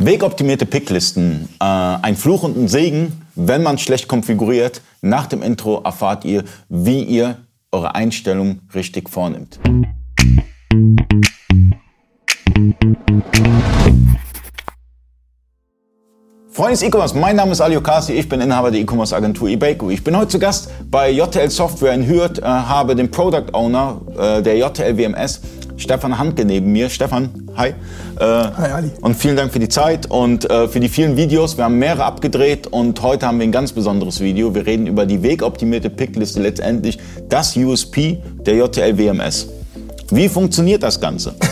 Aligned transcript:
Wegoptimierte 0.00 0.64
Picklisten, 0.64 1.48
äh, 1.60 1.64
ein 1.64 2.14
Fluch 2.14 2.44
und 2.44 2.56
ein 2.56 2.68
Segen, 2.68 3.20
wenn 3.34 3.64
man 3.64 3.78
schlecht 3.78 4.06
konfiguriert. 4.06 4.80
Nach 5.02 5.26
dem 5.26 5.42
Intro 5.42 5.80
erfahrt 5.82 6.24
ihr, 6.24 6.44
wie 6.68 7.02
ihr 7.02 7.38
eure 7.72 7.96
Einstellung 7.96 8.60
richtig 8.76 9.10
vornimmt. 9.10 9.58
Freunde 16.52 16.74
des 16.74 16.82
E-Commerce, 16.82 17.18
mein 17.18 17.34
Name 17.34 17.50
ist 17.50 17.60
Ali 17.60 17.76
Okasi, 17.76 18.12
ich 18.12 18.28
bin 18.28 18.40
Inhaber 18.40 18.70
der 18.70 18.80
E-Commerce 18.80 19.16
Agentur 19.16 19.48
eBayco. 19.48 19.90
Ich 19.90 20.04
bin 20.04 20.16
heute 20.16 20.28
zu 20.28 20.38
Gast 20.38 20.70
bei 20.88 21.10
JTL 21.10 21.50
Software 21.50 21.94
in 21.94 22.06
Hürth, 22.06 22.38
äh, 22.38 22.44
habe 22.44 22.94
den 22.94 23.10
Product 23.10 23.52
Owner 23.52 24.00
äh, 24.16 24.42
der 24.42 24.58
JTL 24.58 24.96
WMS, 24.96 25.40
Stefan 25.76 26.18
Handke 26.18 26.44
neben 26.44 26.70
mir. 26.70 26.88
Stefan, 26.88 27.47
hi. 27.58 27.74
Äh, 28.18 28.24
hi 28.24 28.70
Ali. 28.70 28.90
Und 29.00 29.16
vielen 29.16 29.36
Dank 29.36 29.52
für 29.52 29.58
die 29.58 29.68
Zeit 29.68 30.06
und 30.06 30.48
äh, 30.48 30.68
für 30.68 30.80
die 30.80 30.88
vielen 30.88 31.16
Videos. 31.16 31.56
Wir 31.56 31.64
haben 31.64 31.78
mehrere 31.78 32.04
abgedreht 32.04 32.68
und 32.68 33.02
heute 33.02 33.26
haben 33.26 33.38
wir 33.38 33.44
ein 33.44 33.52
ganz 33.52 33.72
besonderes 33.72 34.20
Video. 34.20 34.54
Wir 34.54 34.64
reden 34.64 34.86
über 34.86 35.04
die 35.04 35.22
wegoptimierte 35.22 35.90
Pickliste, 35.90 36.40
letztendlich 36.40 36.98
das 37.28 37.56
USP 37.56 38.18
der 38.46 38.54
JTL 38.54 38.96
WMS. 38.96 39.48
Wie 40.10 40.28
funktioniert 40.28 40.82
das 40.82 41.00
Ganze? 41.00 41.34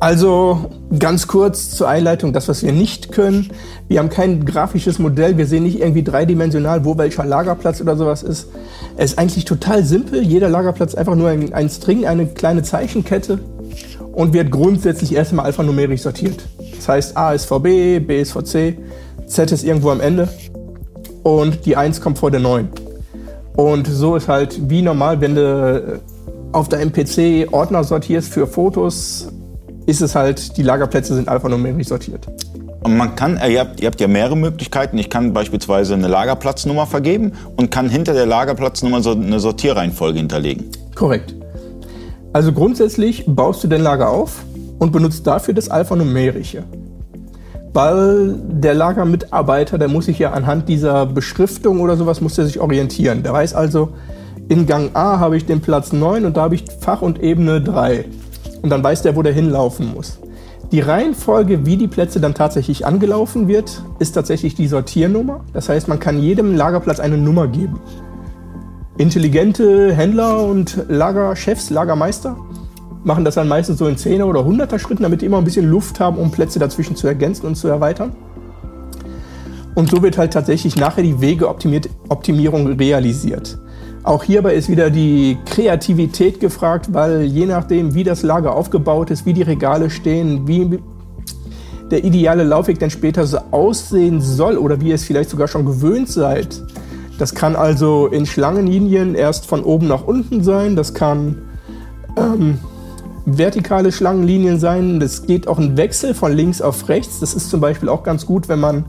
Also 0.00 0.70
ganz 0.96 1.26
kurz 1.26 1.70
zur 1.70 1.88
Einleitung, 1.88 2.32
das, 2.32 2.46
was 2.46 2.62
wir 2.62 2.70
nicht 2.70 3.10
können. 3.10 3.50
Wir 3.88 3.98
haben 3.98 4.10
kein 4.10 4.44
grafisches 4.44 5.00
Modell, 5.00 5.36
wir 5.38 5.46
sehen 5.46 5.64
nicht 5.64 5.80
irgendwie 5.80 6.04
dreidimensional, 6.04 6.84
wo 6.84 6.96
welcher 6.98 7.24
Lagerplatz 7.24 7.80
oder 7.80 7.96
sowas 7.96 8.22
ist. 8.22 8.46
Es 8.96 9.10
ist 9.10 9.18
eigentlich 9.18 9.44
total 9.44 9.82
simpel. 9.82 10.22
Jeder 10.22 10.48
Lagerplatz 10.48 10.92
ist 10.92 10.98
einfach 10.98 11.16
nur 11.16 11.30
ein, 11.30 11.52
ein 11.52 11.68
String, 11.68 12.06
eine 12.06 12.26
kleine 12.26 12.62
Zeichenkette 12.62 13.40
und 14.12 14.32
wird 14.32 14.50
grundsätzlich 14.50 15.14
erstmal 15.14 15.46
alphanumerisch 15.46 16.02
sortiert. 16.02 16.42
Das 16.76 16.88
heißt, 16.88 17.16
A 17.16 17.32
ist 17.32 17.46
VB, 17.46 18.00
B 18.00 18.20
ist 18.20 18.32
VC, 18.32 18.76
Z 19.26 19.52
ist 19.52 19.64
irgendwo 19.64 19.90
am 19.90 20.00
Ende 20.00 20.28
und 21.22 21.64
die 21.66 21.76
1 21.76 22.00
kommt 22.00 22.18
vor 22.18 22.30
der 22.30 22.40
9. 22.40 22.68
Und 23.56 23.86
so 23.86 24.16
ist 24.16 24.28
halt 24.28 24.70
wie 24.70 24.82
normal, 24.82 25.20
wenn 25.20 25.34
du 25.34 26.00
auf 26.52 26.68
deinem 26.68 26.92
PC 26.92 27.52
Ordner 27.52 27.84
sortierst 27.84 28.32
für 28.32 28.46
Fotos, 28.46 29.28
ist 29.86 30.00
es 30.00 30.14
halt, 30.14 30.56
die 30.56 30.62
Lagerplätze 30.62 31.14
sind 31.14 31.28
alphanumerisch 31.28 31.88
sortiert. 31.88 32.26
Und 32.82 32.96
man 32.96 33.16
kann, 33.16 33.36
äh, 33.36 33.50
ihr 33.50 33.60
habt, 33.60 33.80
ihr 33.80 33.86
habt 33.86 34.00
ja 34.00 34.08
mehrere 34.08 34.36
Möglichkeiten. 34.36 34.96
Ich 34.98 35.10
kann 35.10 35.32
beispielsweise 35.32 35.94
eine 35.94 36.08
Lagerplatznummer 36.08 36.86
vergeben 36.86 37.32
und 37.56 37.70
kann 37.70 37.88
hinter 37.88 38.14
der 38.14 38.26
Lagerplatznummer 38.26 39.02
so 39.02 39.12
eine 39.12 39.40
Sortierreihenfolge 39.40 40.18
hinterlegen. 40.18 40.70
Korrekt. 40.94 41.34
Also 42.32 42.52
grundsätzlich 42.52 43.24
baust 43.26 43.64
du 43.64 43.68
dein 43.68 43.82
Lager 43.82 44.10
auf 44.10 44.44
und 44.78 44.92
benutzt 44.92 45.26
dafür 45.26 45.54
das 45.54 45.70
Alphanumerische. 45.70 46.64
Weil 47.72 48.34
der 48.48 48.74
Lagermitarbeiter, 48.74 49.78
der 49.78 49.88
muss 49.88 50.06
sich 50.06 50.18
ja 50.18 50.32
anhand 50.32 50.68
dieser 50.68 51.06
Beschriftung 51.06 51.80
oder 51.80 51.96
sowas, 51.96 52.20
muss 52.20 52.38
er 52.38 52.46
sich 52.46 52.60
orientieren. 52.60 53.22
Der 53.22 53.32
weiß 53.32 53.54
also, 53.54 53.90
in 54.48 54.66
Gang 54.66 54.94
A 54.94 55.18
habe 55.18 55.36
ich 55.36 55.46
den 55.46 55.60
Platz 55.60 55.92
9 55.92 56.24
und 56.24 56.36
da 56.36 56.42
habe 56.42 56.54
ich 56.54 56.64
Fach 56.80 57.02
und 57.02 57.22
Ebene 57.22 57.60
3 57.60 58.04
und 58.62 58.70
dann 58.70 58.82
weiß 58.82 59.02
der, 59.02 59.14
wo 59.16 59.22
der 59.22 59.32
hinlaufen 59.32 59.92
muss. 59.94 60.18
Die 60.72 60.80
Reihenfolge, 60.80 61.64
wie 61.64 61.78
die 61.78 61.88
Plätze 61.88 62.20
dann 62.20 62.34
tatsächlich 62.34 62.84
angelaufen 62.84 63.48
wird, 63.48 63.82
ist 63.98 64.12
tatsächlich 64.12 64.54
die 64.54 64.68
Sortiernummer. 64.68 65.44
Das 65.54 65.68
heißt, 65.68 65.88
man 65.88 65.98
kann 65.98 66.20
jedem 66.20 66.54
Lagerplatz 66.54 67.00
eine 67.00 67.16
Nummer 67.16 67.46
geben. 67.46 67.80
Intelligente 68.98 69.94
Händler 69.94 70.42
und 70.42 70.84
Lagerchefs, 70.88 71.70
Lagermeister 71.70 72.36
machen 73.04 73.24
das 73.24 73.36
dann 73.36 73.46
meistens 73.46 73.78
so 73.78 73.86
in 73.86 73.94
10er 73.94 74.24
oder 74.24 74.40
100er 74.40 74.80
Schritten, 74.80 75.04
damit 75.04 75.22
die 75.22 75.26
immer 75.26 75.38
ein 75.38 75.44
bisschen 75.44 75.70
Luft 75.70 76.00
haben, 76.00 76.18
um 76.18 76.32
Plätze 76.32 76.58
dazwischen 76.58 76.96
zu 76.96 77.06
ergänzen 77.06 77.46
und 77.46 77.54
zu 77.54 77.68
erweitern. 77.68 78.10
Und 79.76 79.88
so 79.88 80.02
wird 80.02 80.18
halt 80.18 80.32
tatsächlich 80.32 80.74
nachher 80.74 81.04
die 81.04 81.20
Wegeoptimierung 81.20 82.66
realisiert. 82.72 83.58
Auch 84.02 84.24
hierbei 84.24 84.54
ist 84.54 84.68
wieder 84.68 84.90
die 84.90 85.38
Kreativität 85.46 86.40
gefragt, 86.40 86.92
weil 86.92 87.22
je 87.22 87.46
nachdem, 87.46 87.94
wie 87.94 88.02
das 88.02 88.24
Lager 88.24 88.56
aufgebaut 88.56 89.10
ist, 89.10 89.24
wie 89.26 89.32
die 89.32 89.42
Regale 89.42 89.90
stehen, 89.90 90.48
wie 90.48 90.80
der 91.92 92.02
ideale 92.02 92.42
Laufweg 92.42 92.80
dann 92.80 92.90
später 92.90 93.24
so 93.26 93.38
aussehen 93.52 94.20
soll 94.20 94.58
oder 94.58 94.80
wie 94.80 94.88
ihr 94.88 94.96
es 94.96 95.04
vielleicht 95.04 95.30
sogar 95.30 95.46
schon 95.46 95.64
gewöhnt 95.64 96.08
seid. 96.08 96.64
Das 97.18 97.34
kann 97.34 97.56
also 97.56 98.06
in 98.06 98.26
Schlangenlinien 98.26 99.14
erst 99.14 99.46
von 99.46 99.64
oben 99.64 99.88
nach 99.88 100.04
unten 100.04 100.44
sein, 100.44 100.76
das 100.76 100.94
kann 100.94 101.36
ähm, 102.16 102.58
vertikale 103.26 103.90
Schlangenlinien 103.92 104.58
sein, 104.60 105.00
das 105.00 105.26
geht 105.26 105.48
auch 105.48 105.58
ein 105.58 105.76
Wechsel 105.76 106.14
von 106.14 106.32
links 106.32 106.62
auf 106.62 106.88
rechts. 106.88 107.20
Das 107.20 107.34
ist 107.34 107.50
zum 107.50 107.60
Beispiel 107.60 107.88
auch 107.88 108.04
ganz 108.04 108.24
gut, 108.24 108.48
wenn 108.48 108.60
man 108.60 108.84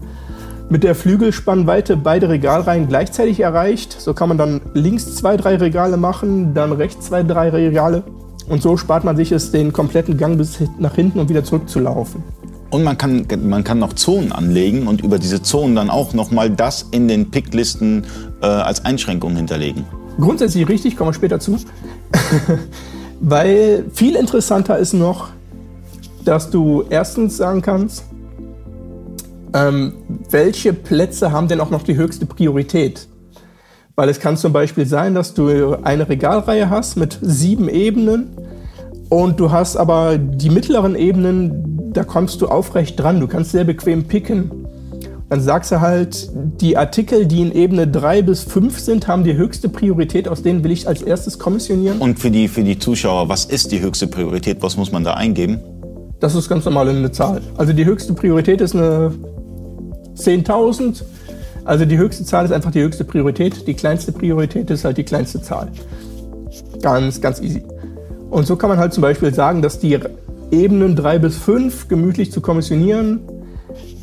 mit 0.70 0.84
der 0.84 0.94
Flügelspannweite 0.94 1.98
beide 1.98 2.30
Regalreihen 2.30 2.88
gleichzeitig 2.88 3.40
erreicht. 3.40 4.00
So 4.00 4.14
kann 4.14 4.30
man 4.30 4.38
dann 4.38 4.62
links 4.76 5.16
zwei, 5.16 5.36
drei 5.36 5.56
Regale 5.56 5.98
machen, 5.98 6.54
dann 6.54 6.72
rechts 6.72 7.08
zwei, 7.08 7.24
drei 7.24 7.50
Regale. 7.50 8.04
Und 8.48 8.62
so 8.62 8.78
spart 8.78 9.04
man 9.04 9.18
sich 9.18 9.32
es, 9.32 9.52
den 9.52 9.74
kompletten 9.74 10.18
Gang 10.18 10.38
bis 10.38 10.60
nach 10.78 10.96
hinten 10.96 11.20
und 11.20 11.30
wieder 11.30 11.44
zurückzulaufen. 11.44 12.24
Und 12.70 12.84
man 12.84 12.98
kann, 12.98 13.26
man 13.44 13.64
kann 13.64 13.80
noch 13.80 13.94
Zonen 13.94 14.32
anlegen 14.32 14.88
und 14.88 15.02
über 15.02 15.18
diese 15.18 15.42
Zonen 15.42 15.76
dann 15.76 15.90
auch 15.90 16.14
nochmal 16.14 16.50
das 16.50 16.86
in 16.92 17.08
den 17.08 17.32
Picklisten 17.32 18.06
äh, 18.42 18.46
als 18.46 18.86
Einschränkung 18.86 19.36
hinterlegen. 19.36 19.86
Grundsätzlich 20.20 20.68
richtig, 20.68 20.96
kommen 20.96 21.10
wir 21.10 21.14
später 21.14 21.40
zu. 21.40 21.58
Weil 23.22 23.86
viel 23.92 24.16
interessanter 24.16 24.78
ist 24.78 24.94
noch, 24.94 25.30
dass 26.26 26.50
du 26.52 26.84
erstens 26.90 27.38
sagen 27.38 27.62
kannst, 27.62 28.04
ähm, 29.54 29.94
welche 30.30 30.74
Plätze 30.74 31.32
haben 31.32 31.48
denn 31.48 31.60
auch 31.60 31.72
noch 31.72 31.84
die 31.84 31.96
höchste 31.96 32.26
Priorität? 32.26 33.08
Weil 33.96 34.10
es 34.10 34.20
kann 34.20 34.38
zum 34.38 34.54
Beispiel 34.54 34.86
sein, 34.86 35.16
dass 35.16 35.34
du 35.34 35.76
eine 35.82 36.08
Regalreihe 36.08 36.70
hast 36.70 36.96
mit 36.96 37.18
sieben 37.22 37.68
Ebenen 37.68 38.30
und 39.10 39.40
du 39.40 39.52
hast 39.52 39.76
aber 39.76 40.18
die 40.18 40.50
mittleren 40.50 40.96
Ebenen, 40.96 41.79
da 42.00 42.06
kommst 42.06 42.40
du 42.40 42.48
aufrecht 42.48 42.98
dran. 42.98 43.20
Du 43.20 43.28
kannst 43.28 43.52
sehr 43.52 43.66
bequem 43.66 44.06
picken. 44.06 44.66
Dann 45.28 45.42
sagst 45.42 45.70
du 45.70 45.82
halt, 45.82 46.30
die 46.34 46.78
Artikel, 46.78 47.26
die 47.26 47.42
in 47.42 47.52
Ebene 47.52 47.88
3 47.88 48.22
bis 48.22 48.44
5 48.44 48.80
sind, 48.80 49.08
haben 49.10 49.26
die 49.26 49.36
höchste 49.36 49.68
Priorität, 49.68 50.30
aus 50.30 50.42
denen 50.42 50.64
will 50.64 50.72
ich 50.72 50.88
als 50.88 51.02
erstes 51.02 51.38
kommissionieren. 51.38 52.00
Und 52.00 52.18
für 52.18 52.32
die, 52.32 52.48
für 52.48 52.64
die 52.64 52.80
Zuschauer, 52.80 53.28
was 53.28 53.44
ist 53.44 53.74
die 53.74 53.82
höchste 53.82 54.08
Priorität? 54.08 54.62
Was 54.62 54.78
muss 54.78 54.94
man 54.94 55.04
da 55.04 55.16
eingeben? 55.16 55.60
Das 56.22 56.36
ist 56.36 56.48
ganz 56.48 56.64
normal 56.64 56.88
eine 56.88 57.12
Zahl. 57.12 57.42
Also 57.58 57.74
die 57.74 57.84
höchste 57.84 58.14
Priorität 58.14 58.62
ist 58.62 58.74
eine 58.74 59.12
10.000. 60.16 61.04
Also 61.66 61.84
die 61.84 61.98
höchste 61.98 62.24
Zahl 62.24 62.46
ist 62.46 62.54
einfach 62.54 62.72
die 62.72 62.82
höchste 62.82 63.04
Priorität. 63.04 63.68
Die 63.68 63.74
kleinste 63.74 64.14
Priorität 64.14 64.70
ist 64.70 64.86
halt 64.86 64.98
die 64.98 65.04
kleinste 65.04 65.42
Zahl. 65.42 65.68
Ganz, 66.82 67.20
ganz 67.20 67.42
easy. 67.42 67.62
Und 68.30 68.48
so 68.48 68.56
kann 68.56 68.70
man 68.70 68.80
halt 68.80 68.94
zum 68.94 69.02
Beispiel 69.02 69.34
sagen, 69.34 69.62
dass 69.62 69.80
die 69.80 70.00
Ebenen 70.52 70.96
3 70.96 71.20
bis 71.20 71.38
5 71.38 71.88
gemütlich 71.88 72.32
zu 72.32 72.42
kommissionieren 72.42 73.22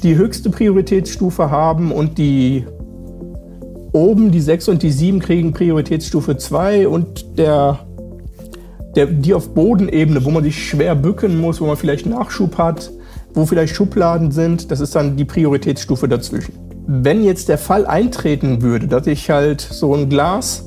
die 0.03 0.17
höchste 0.17 0.51
Prioritätsstufe 0.51 1.51
haben 1.51 1.91
und 1.91 2.19
die 2.19 2.67
oben, 3.93 4.31
die 4.31 4.41
6 4.41 4.69
und 4.69 4.83
die 4.83 4.91
7 4.91 5.21
kriegen 5.21 5.53
Prioritätsstufe 5.53 6.37
2 6.37 6.87
und 6.87 7.39
der, 7.39 7.81
der, 8.95 9.07
die 9.07 9.35
auf 9.35 9.55
Bodenebene, 9.55 10.25
wo 10.25 10.31
man 10.31 10.45
sich 10.45 10.69
schwer 10.69 10.95
bücken 10.95 11.41
muss, 11.41 11.61
wo 11.61 11.67
man 11.67 11.77
vielleicht 11.77 12.07
Nachschub 12.07 12.59
hat, 12.59 12.93
wo 13.35 13.47
vielleicht 13.47 13.75
Schubladen 13.75 14.31
sind, 14.31 14.71
das 14.71 14.81
ist 14.81 14.95
dann 14.95 15.17
die 15.17 15.25
Prioritätsstufe 15.25 16.09
dazwischen. 16.09 16.55
Wenn 16.87 17.25
jetzt 17.25 17.49
der 17.49 17.59
Fall 17.59 17.87
eintreten 17.87 18.63
würde, 18.63 18.87
dass 18.87 19.07
ich 19.07 19.29
halt 19.31 19.61
so 19.61 19.95
ein 19.95 20.09
Glas 20.09 20.67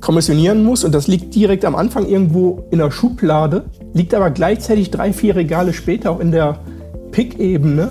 kommissionieren 0.00 0.64
muss 0.64 0.82
und 0.82 0.92
das 0.92 1.06
liegt 1.06 1.34
direkt 1.34 1.64
am 1.64 1.76
Anfang 1.76 2.06
irgendwo 2.06 2.66
in 2.72 2.78
der 2.78 2.90
Schublade, 2.90 3.64
liegt 3.92 4.14
aber 4.14 4.30
gleichzeitig 4.30 4.90
drei, 4.90 5.12
vier 5.12 5.36
Regale 5.36 5.72
später 5.72 6.10
auch 6.10 6.20
in 6.20 6.32
der 6.32 6.58
Pick-Ebene, 7.10 7.90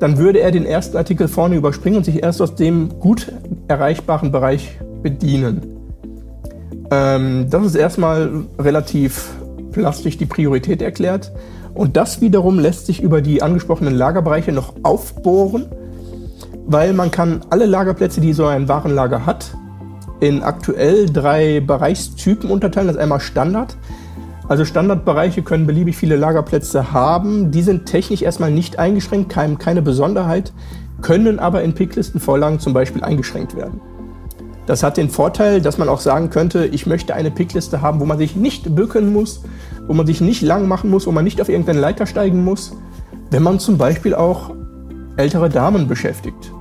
dann 0.00 0.18
würde 0.18 0.40
er 0.40 0.50
den 0.50 0.66
ersten 0.66 0.96
Artikel 0.96 1.28
vorne 1.28 1.56
überspringen 1.56 1.98
und 1.98 2.04
sich 2.04 2.22
erst 2.22 2.42
aus 2.42 2.54
dem 2.54 3.00
gut 3.00 3.32
erreichbaren 3.68 4.32
Bereich 4.32 4.78
bedienen. 5.02 5.62
Ähm, 6.90 7.46
das 7.50 7.66
ist 7.66 7.74
erstmal 7.74 8.44
relativ 8.58 9.30
plastisch 9.72 10.18
die 10.18 10.26
Priorität 10.26 10.82
erklärt. 10.82 11.32
Und 11.74 11.96
das 11.96 12.20
wiederum 12.20 12.58
lässt 12.58 12.86
sich 12.86 13.02
über 13.02 13.20
die 13.20 13.42
angesprochenen 13.42 13.94
Lagerbereiche 13.94 14.52
noch 14.52 14.74
aufbohren, 14.84 15.66
weil 16.66 16.92
man 16.92 17.10
kann 17.10 17.40
alle 17.50 17.66
Lagerplätze, 17.66 18.20
die 18.20 18.32
so 18.32 18.46
ein 18.46 18.68
Warenlager 18.68 19.26
hat, 19.26 19.56
in 20.20 20.42
aktuell 20.42 21.06
drei 21.06 21.60
Bereichstypen 21.60 22.48
unterteilen. 22.48 22.86
Das 22.86 22.96
ist 22.96 23.02
einmal 23.02 23.20
Standard. 23.20 23.76
Also 24.46 24.64
Standardbereiche 24.64 25.42
können 25.42 25.66
beliebig 25.66 25.96
viele 25.96 26.16
Lagerplätze 26.16 26.92
haben. 26.92 27.50
Die 27.50 27.62
sind 27.62 27.86
technisch 27.86 28.22
erstmal 28.22 28.50
nicht 28.50 28.78
eingeschränkt, 28.78 29.30
keine 29.30 29.82
Besonderheit, 29.82 30.52
können 31.00 31.38
aber 31.38 31.62
in 31.62 31.74
Picklistenvorlagen 31.74 32.60
zum 32.60 32.74
Beispiel 32.74 33.02
eingeschränkt 33.02 33.56
werden. 33.56 33.80
Das 34.66 34.82
hat 34.82 34.96
den 34.96 35.10
Vorteil, 35.10 35.60
dass 35.60 35.76
man 35.76 35.88
auch 35.88 36.00
sagen 36.00 36.30
könnte, 36.30 36.66
ich 36.66 36.86
möchte 36.86 37.14
eine 37.14 37.30
Pickliste 37.30 37.82
haben, 37.82 38.00
wo 38.00 38.06
man 38.06 38.18
sich 38.18 38.34
nicht 38.34 38.74
bücken 38.74 39.12
muss, 39.12 39.42
wo 39.86 39.92
man 39.92 40.06
sich 40.06 40.20
nicht 40.20 40.40
lang 40.40 40.68
machen 40.68 40.90
muss, 40.90 41.06
wo 41.06 41.12
man 41.12 41.24
nicht 41.24 41.40
auf 41.40 41.48
irgendeine 41.50 41.80
Leiter 41.80 42.06
steigen 42.06 42.44
muss, 42.44 42.72
Wenn 43.30 43.42
man 43.42 43.58
zum 43.58 43.78
Beispiel 43.78 44.14
auch 44.14 44.52
ältere 45.16 45.48
Damen 45.48 45.88
beschäftigt, 45.88 46.52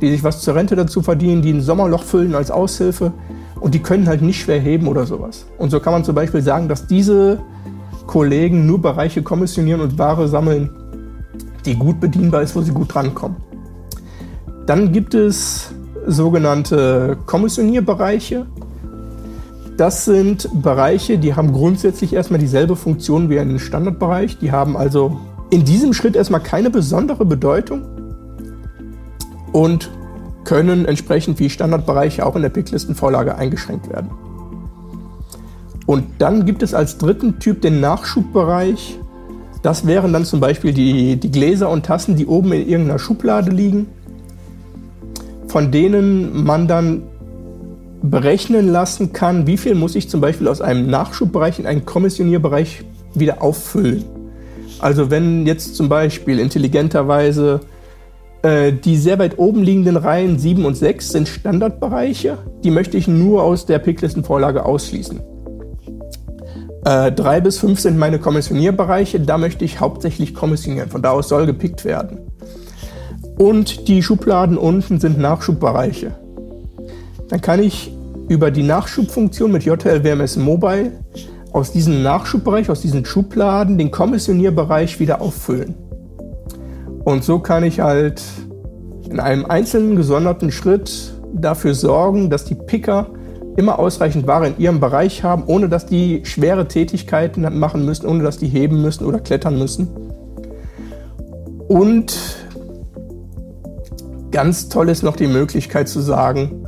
die 0.00 0.10
sich 0.10 0.22
was 0.22 0.42
zur 0.42 0.54
Rente 0.54 0.76
dazu 0.76 1.02
verdienen, 1.02 1.42
die 1.42 1.52
ein 1.52 1.62
Sommerloch 1.62 2.02
füllen 2.02 2.34
als 2.34 2.50
Aushilfe 2.50 3.12
und 3.60 3.74
die 3.74 3.80
können 3.80 4.06
halt 4.08 4.22
nicht 4.22 4.40
schwer 4.40 4.60
heben 4.60 4.86
oder 4.86 5.06
sowas. 5.06 5.46
Und 5.58 5.70
so 5.70 5.80
kann 5.80 5.92
man 5.92 6.04
zum 6.04 6.14
Beispiel 6.14 6.42
sagen, 6.42 6.68
dass 6.68 6.86
diese 6.86 7.40
Kollegen 8.06 8.66
nur 8.66 8.80
Bereiche 8.80 9.22
kommissionieren 9.22 9.80
und 9.80 9.98
Ware 9.98 10.28
sammeln, 10.28 10.70
die 11.64 11.74
gut 11.74 12.00
bedienbar 12.00 12.42
ist, 12.42 12.56
wo 12.56 12.62
sie 12.62 12.72
gut 12.72 12.94
drankommen. 12.94 13.36
Dann 14.66 14.92
gibt 14.92 15.14
es 15.14 15.72
sogenannte 16.06 17.18
Kommissionierbereiche. 17.26 18.46
Das 19.76 20.04
sind 20.04 20.48
Bereiche, 20.62 21.18
die 21.18 21.34
haben 21.34 21.52
grundsätzlich 21.52 22.12
erstmal 22.12 22.40
dieselbe 22.40 22.76
Funktion 22.76 23.30
wie 23.30 23.38
ein 23.38 23.58
Standardbereich. 23.58 24.38
Die 24.38 24.50
haben 24.50 24.76
also 24.76 25.20
in 25.50 25.64
diesem 25.64 25.92
Schritt 25.92 26.16
erstmal 26.16 26.42
keine 26.42 26.70
besondere 26.70 27.24
Bedeutung 27.24 27.82
und 29.52 29.90
können 30.48 30.86
entsprechend 30.86 31.38
wie 31.40 31.50
Standardbereiche 31.50 32.24
auch 32.24 32.34
in 32.34 32.40
der 32.40 32.48
Picklistenvorlage 32.48 33.36
eingeschränkt 33.36 33.90
werden. 33.90 34.08
Und 35.84 36.06
dann 36.20 36.46
gibt 36.46 36.62
es 36.62 36.72
als 36.72 36.96
dritten 36.96 37.38
Typ 37.38 37.60
den 37.60 37.80
Nachschubbereich. 37.80 38.98
Das 39.62 39.86
wären 39.86 40.14
dann 40.14 40.24
zum 40.24 40.40
Beispiel 40.40 40.72
die, 40.72 41.16
die 41.16 41.30
Gläser 41.30 41.68
und 41.68 41.84
Tassen, 41.84 42.16
die 42.16 42.24
oben 42.24 42.50
in 42.54 42.66
irgendeiner 42.66 42.98
Schublade 42.98 43.50
liegen, 43.50 43.88
von 45.48 45.70
denen 45.70 46.44
man 46.44 46.66
dann 46.66 47.02
berechnen 48.00 48.68
lassen 48.68 49.12
kann, 49.12 49.46
wie 49.46 49.58
viel 49.58 49.74
muss 49.74 49.96
ich 49.96 50.08
zum 50.08 50.22
Beispiel 50.22 50.48
aus 50.48 50.62
einem 50.62 50.88
Nachschubbereich 50.88 51.58
in 51.58 51.66
einen 51.66 51.84
Kommissionierbereich 51.84 52.84
wieder 53.12 53.42
auffüllen. 53.42 54.02
Also 54.78 55.10
wenn 55.10 55.46
jetzt 55.46 55.76
zum 55.76 55.90
Beispiel 55.90 56.38
intelligenterweise 56.38 57.60
äh, 58.42 58.72
die 58.72 58.96
sehr 58.96 59.18
weit 59.18 59.38
oben 59.38 59.62
liegenden 59.62 59.96
Reihen 59.96 60.38
7 60.38 60.64
und 60.64 60.76
6 60.76 61.08
sind 61.10 61.28
Standardbereiche, 61.28 62.38
die 62.62 62.70
möchte 62.70 62.96
ich 62.96 63.08
nur 63.08 63.42
aus 63.42 63.66
der 63.66 63.78
Picklistenvorlage 63.78 64.64
ausschließen. 64.64 65.20
Äh, 66.84 67.12
3 67.12 67.40
bis 67.40 67.58
5 67.58 67.80
sind 67.80 67.98
meine 67.98 68.18
Kommissionierbereiche, 68.18 69.20
da 69.20 69.38
möchte 69.38 69.64
ich 69.64 69.80
hauptsächlich 69.80 70.34
kommissionieren, 70.34 70.88
von 70.88 71.02
da 71.02 71.10
aus 71.10 71.28
soll 71.28 71.46
gepickt 71.46 71.84
werden. 71.84 72.18
Und 73.36 73.88
die 73.88 74.02
Schubladen 74.02 74.56
unten 74.56 75.00
sind 75.00 75.18
Nachschubbereiche. 75.18 76.12
Dann 77.28 77.40
kann 77.40 77.62
ich 77.62 77.92
über 78.28 78.50
die 78.50 78.62
Nachschubfunktion 78.62 79.50
mit 79.50 79.64
JLWMS 79.64 80.36
Mobile 80.36 80.92
aus 81.52 81.72
diesem 81.72 82.02
Nachschubbereich, 82.02 82.70
aus 82.70 82.82
diesen 82.82 83.04
Schubladen, 83.04 83.78
den 83.78 83.90
Kommissionierbereich 83.90 85.00
wieder 85.00 85.20
auffüllen. 85.20 85.74
Und 87.08 87.24
so 87.24 87.38
kann 87.38 87.64
ich 87.64 87.80
halt 87.80 88.22
in 89.08 89.18
einem 89.18 89.46
einzelnen 89.46 89.96
gesonderten 89.96 90.52
Schritt 90.52 91.14
dafür 91.32 91.72
sorgen, 91.72 92.28
dass 92.28 92.44
die 92.44 92.54
Picker 92.54 93.06
immer 93.56 93.78
ausreichend 93.78 94.26
Ware 94.26 94.48
in 94.48 94.58
ihrem 94.58 94.78
Bereich 94.78 95.24
haben, 95.24 95.44
ohne 95.46 95.70
dass 95.70 95.86
die 95.86 96.20
schwere 96.26 96.68
Tätigkeiten 96.68 97.58
machen 97.58 97.86
müssen, 97.86 98.04
ohne 98.04 98.24
dass 98.24 98.36
die 98.36 98.48
heben 98.48 98.82
müssen 98.82 99.06
oder 99.06 99.20
klettern 99.20 99.58
müssen. 99.58 99.88
Und 101.66 102.14
ganz 104.30 104.68
toll 104.68 104.90
ist 104.90 105.02
noch 105.02 105.16
die 105.16 105.28
Möglichkeit 105.28 105.88
zu 105.88 106.02
sagen, 106.02 106.66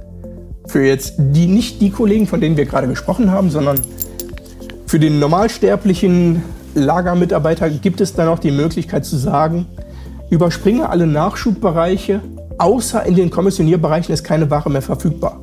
für 0.65 0.83
jetzt 0.83 1.17
die 1.19 1.49
nicht 1.49 1.83
die 1.83 1.91
Kollegen, 1.91 2.27
von 2.27 2.41
denen 2.41 2.57
wir 2.57 2.65
gerade 2.65 2.89
gesprochen 2.89 3.31
haben, 3.31 3.51
sondern 3.51 3.79
für 4.87 4.99
den 4.99 5.19
normalsterblichen 5.19 6.43
Lagermitarbeiter 6.75 7.69
gibt 7.69 8.01
es 8.01 8.15
dann 8.15 8.29
auch 8.29 8.39
die 8.39 8.53
Möglichkeit 8.53 9.05
zu 9.05 9.19
sagen, 9.19 9.67
überspringe 10.31 10.89
alle 10.89 11.07
Nachschubbereiche, 11.07 12.21
außer 12.59 13.05
in 13.05 13.17
den 13.17 13.31
Kommissionierbereichen 13.31 14.15
ist 14.15 14.25
keine 14.25 14.51
Ware 14.51 14.71
mehr 14.71 14.83
verfügbar. 14.83 15.41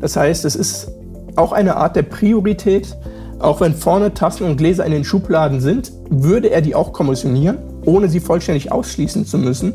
Das 0.00 0.16
heißt, 0.16 0.44
es 0.44 0.56
ist 0.56 0.92
auch 1.36 1.52
eine 1.52 1.76
Art 1.76 1.96
der 1.96 2.02
Priorität. 2.02 2.96
Auch 3.38 3.60
wenn 3.60 3.74
vorne 3.74 4.12
Tassen 4.12 4.44
und 4.44 4.56
Gläser 4.56 4.84
in 4.84 4.92
den 4.92 5.04
Schubladen 5.04 5.60
sind, 5.60 5.92
würde 6.10 6.50
er 6.50 6.60
die 6.60 6.74
auch 6.74 6.92
kommissionieren, 6.92 7.58
ohne 7.86 8.08
sie 8.08 8.20
vollständig 8.20 8.70
ausschließen 8.70 9.24
zu 9.24 9.38
müssen. 9.38 9.72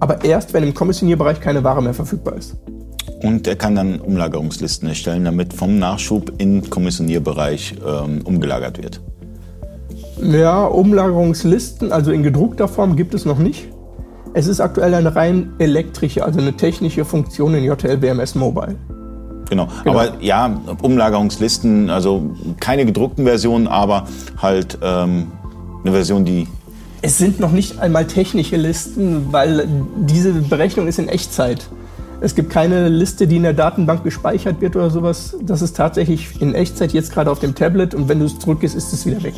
Aber 0.00 0.24
erst, 0.24 0.52
wenn 0.52 0.62
im 0.62 0.74
Kommissionierbereich 0.74 1.40
keine 1.40 1.62
Ware 1.64 1.82
mehr 1.82 1.94
verfügbar 1.94 2.36
ist. 2.36 2.56
Und 3.22 3.46
er 3.46 3.56
kann 3.56 3.76
dann 3.76 4.00
Umlagerungslisten 4.00 4.88
erstellen, 4.88 5.24
damit 5.24 5.54
vom 5.54 5.78
Nachschub 5.78 6.32
in 6.38 6.60
den 6.62 6.70
Kommissionierbereich 6.70 7.76
ähm, 7.86 8.20
umgelagert 8.24 8.82
wird. 8.82 9.00
Ja, 10.20 10.64
Umlagerungslisten, 10.66 11.92
also 11.92 12.10
in 12.10 12.22
gedruckter 12.22 12.68
Form 12.68 12.96
gibt 12.96 13.14
es 13.14 13.24
noch 13.24 13.38
nicht. 13.38 13.68
Es 14.36 14.46
ist 14.48 14.60
aktuell 14.60 14.92
eine 14.92 15.16
rein 15.16 15.54
elektrische, 15.58 16.22
also 16.22 16.38
eine 16.40 16.52
technische 16.52 17.06
Funktion 17.06 17.54
in 17.54 17.64
JLBMS 17.64 18.34
Mobile. 18.34 18.76
Genau. 19.48 19.66
genau. 19.82 19.98
aber 19.98 20.20
ja, 20.20 20.60
Umlagerungslisten, 20.82 21.88
also 21.88 22.34
keine 22.60 22.84
gedruckten 22.84 23.24
Versionen, 23.24 23.66
aber 23.66 24.06
halt 24.36 24.76
ähm, 24.82 25.28
eine 25.82 25.92
Version, 25.92 26.26
die 26.26 26.46
es 27.00 27.16
sind 27.16 27.40
noch 27.40 27.52
nicht 27.52 27.78
einmal 27.78 28.06
technische 28.06 28.56
Listen, 28.56 29.32
weil 29.32 29.66
diese 29.96 30.32
Berechnung 30.32 30.86
ist 30.86 30.98
in 30.98 31.08
Echtzeit. 31.08 31.68
Es 32.20 32.34
gibt 32.34 32.50
keine 32.50 32.88
Liste, 32.88 33.26
die 33.26 33.36
in 33.36 33.42
der 33.42 33.52
Datenbank 33.52 34.02
gespeichert 34.02 34.60
wird 34.60 34.74
oder 34.74 34.90
sowas. 34.90 35.36
Das 35.42 35.60
ist 35.60 35.76
tatsächlich 35.76 36.40
in 36.40 36.54
Echtzeit 36.54 36.92
jetzt 36.92 37.12
gerade 37.12 37.30
auf 37.30 37.40
dem 37.40 37.54
Tablet 37.54 37.94
und 37.94 38.08
wenn 38.08 38.20
du 38.20 38.26
es 38.26 38.38
zurückgehst, 38.38 38.74
ist 38.74 38.92
es 38.92 39.04
wieder 39.04 39.22
weg. 39.22 39.34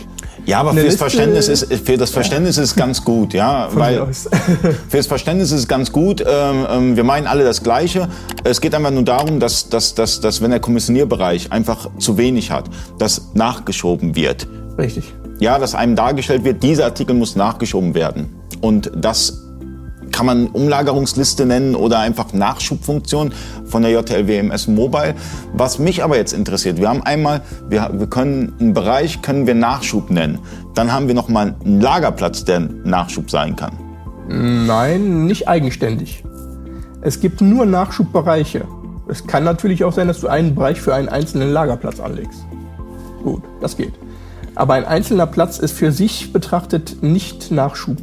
Ja, 0.46 0.60
aber 0.60 0.72
fürs 0.72 0.96
Verständnis 0.96 1.48
ist, 1.48 1.72
für 1.84 1.96
das 1.96 2.10
Verständnis 2.10 2.56
ja. 2.56 2.62
ist 2.62 2.76
ganz 2.76 3.04
gut, 3.04 3.34
ja, 3.34 3.68
Von 3.70 3.80
weil 3.80 4.06
fürs 4.88 5.06
Verständnis 5.06 5.50
ist 5.50 5.60
es 5.60 5.68
ganz 5.68 5.92
gut. 5.92 6.24
Ähm, 6.26 6.66
ähm, 6.70 6.96
wir 6.96 7.04
meinen 7.04 7.26
alle 7.26 7.44
das 7.44 7.62
Gleiche. 7.62 8.08
Es 8.44 8.60
geht 8.60 8.74
einfach 8.74 8.90
nur 8.90 9.04
darum, 9.04 9.40
dass, 9.40 9.68
dass, 9.68 9.94
dass, 9.94 10.20
dass 10.20 10.40
wenn 10.40 10.50
der 10.50 10.60
Kommissionierbereich 10.60 11.52
einfach 11.52 11.90
zu 11.98 12.16
wenig 12.16 12.50
hat, 12.50 12.66
dass 12.98 13.34
nachgeschoben 13.34 14.14
wird. 14.14 14.46
Richtig. 14.78 15.12
Ja, 15.40 15.58
dass 15.58 15.74
einem 15.74 15.96
dargestellt 15.96 16.44
wird, 16.44 16.62
dieser 16.62 16.84
Artikel 16.84 17.14
muss 17.14 17.36
nachgeschoben 17.36 17.94
werden. 17.94 18.34
Und 18.60 18.90
das 18.94 19.47
kann 20.10 20.26
man 20.26 20.46
Umlagerungsliste 20.48 21.46
nennen 21.46 21.74
oder 21.74 22.00
einfach 22.00 22.32
Nachschubfunktion 22.32 23.32
von 23.64 23.82
der 23.82 23.92
JLWMS 23.92 24.68
Mobile. 24.68 25.14
Was 25.52 25.78
mich 25.78 26.02
aber 26.02 26.16
jetzt 26.16 26.32
interessiert, 26.32 26.78
wir 26.78 26.88
haben 26.88 27.02
einmal, 27.02 27.42
wir, 27.68 27.90
wir 27.92 28.06
können 28.06 28.54
einen 28.60 28.74
Bereich 28.74 29.22
können 29.22 29.46
wir 29.46 29.54
Nachschub 29.54 30.10
nennen. 30.10 30.38
Dann 30.74 30.92
haben 30.92 31.08
wir 31.08 31.14
noch 31.14 31.28
mal 31.28 31.54
einen 31.64 31.80
Lagerplatz, 31.80 32.44
der 32.44 32.60
Nachschub 32.60 33.30
sein 33.30 33.56
kann. 33.56 33.72
Nein, 34.28 35.26
nicht 35.26 35.48
eigenständig. 35.48 36.22
Es 37.00 37.20
gibt 37.20 37.40
nur 37.40 37.64
Nachschubbereiche. 37.64 38.64
Es 39.08 39.26
kann 39.26 39.44
natürlich 39.44 39.84
auch 39.84 39.92
sein, 39.92 40.08
dass 40.08 40.20
du 40.20 40.28
einen 40.28 40.54
Bereich 40.54 40.80
für 40.80 40.94
einen 40.94 41.08
einzelnen 41.08 41.50
Lagerplatz 41.50 42.00
anlegst. 42.00 42.44
Gut, 43.22 43.42
das 43.60 43.76
geht. 43.76 43.94
Aber 44.54 44.74
ein 44.74 44.84
einzelner 44.84 45.26
Platz 45.26 45.58
ist 45.58 45.72
für 45.72 45.92
sich 45.92 46.32
betrachtet 46.32 47.02
nicht 47.02 47.50
Nachschub. 47.50 47.98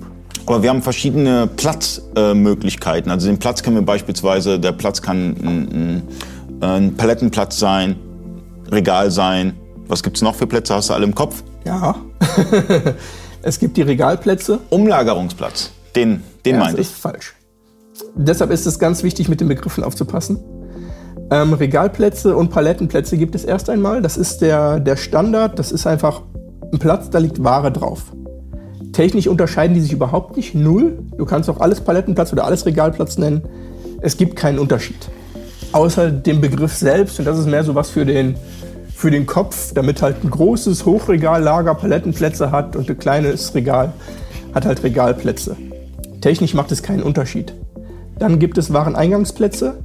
Aber 0.46 0.62
wir 0.62 0.70
haben 0.70 0.82
verschiedene 0.82 1.48
Platzmöglichkeiten. 1.48 3.10
Äh, 3.10 3.14
also 3.14 3.28
den 3.28 3.40
Platz 3.40 3.64
können 3.64 3.78
wir 3.78 3.84
beispielsweise, 3.84 4.60
der 4.60 4.74
Platz 4.74 5.02
kann 5.02 5.36
ein, 5.44 6.04
ein, 6.62 6.62
ein 6.62 6.96
Palettenplatz 6.96 7.58
sein, 7.58 7.96
Regal 8.72 9.12
sein. 9.12 9.54
Was 9.88 10.02
gibt 10.02 10.18
es 10.18 10.24
noch 10.24 10.36
für 10.36 10.48
Plätze? 10.48 10.74
Hast 10.74 10.90
du 10.90 10.94
alle 10.94 11.06
im 11.06 11.14
Kopf? 11.14 11.44
Ja. 11.66 11.96
es 13.42 13.60
gibt 13.60 13.78
die 13.78 13.84
Regalplätze. 13.84 14.60
Umlagerungsplatz. 14.70 15.72
Den, 15.96 16.24
den 16.46 16.56
ja, 16.56 16.62
meinte 16.62 16.82
ich. 16.82 16.88
Das 16.88 16.96
ist 16.96 17.02
falsch. 17.02 17.36
Deshalb 18.16 18.52
ist 18.52 18.66
es 18.66 18.80
ganz 18.80 19.04
wichtig, 19.04 19.30
mit 19.30 19.42
den 19.42 19.48
Begriffen 19.48 19.84
aufzupassen. 19.84 20.40
Ähm, 21.32 21.54
Regalplätze 21.54 22.36
und 22.36 22.50
Palettenplätze 22.50 23.18
gibt 23.18 23.36
es 23.36 23.46
erst 23.46 23.70
einmal. 23.70 24.02
Das 24.02 24.18
ist 24.18 24.40
der, 24.40 24.80
der 24.80 24.96
Standard. 24.96 25.58
Das 25.60 25.72
ist 25.72 25.88
einfach 25.88 26.22
ein 26.72 26.80
Platz, 26.80 27.10
da 27.10 27.20
liegt 27.20 27.44
Ware 27.44 27.72
drauf. 27.72 28.12
Technisch 28.96 29.28
unterscheiden 29.28 29.74
die 29.74 29.82
sich 29.82 29.92
überhaupt 29.92 30.38
nicht. 30.38 30.56
Null. 30.56 30.98
Du 31.18 31.26
kannst 31.26 31.50
auch 31.50 31.60
alles 31.60 31.82
Palettenplatz 31.82 32.32
oder 32.32 32.46
alles 32.46 32.66
Regalplatz 32.66 33.18
nennen. 33.18 33.42
Es 34.00 34.16
gibt 34.16 34.38
keinen 34.38 34.58
Unterschied. 34.58 35.10
Außer 35.74 36.12
dem 36.12 36.40
Begriff 36.40 36.74
selbst. 36.74 37.20
Und 37.20 37.26
das 37.26 37.38
ist 37.38 37.46
mehr 37.46 37.66
so 37.66 37.76
was 37.76 37.90
für 37.90 38.06
den, 38.06 38.36
für 38.96 39.12
den 39.12 39.26
Kopf, 39.26 39.74
damit 39.74 40.02
halt 40.02 40.24
ein 40.24 40.30
großes 40.30 40.86
Hochregal 40.86 41.44
Lager 41.44 41.76
Palettenplätze 41.76 42.52
hat 42.52 42.78
und 42.78 42.90
ein 42.90 42.98
kleines 42.98 43.54
Regal 43.54 43.92
hat 44.54 44.66
halt 44.66 44.82
Regalplätze. 44.82 45.58
Technisch 46.22 46.54
macht 46.54 46.72
es 46.72 46.82
keinen 46.82 47.04
Unterschied. 47.04 47.54
Dann 48.18 48.40
gibt 48.40 48.58
es 48.58 48.72
Wareneingangsplätze. 48.72 49.76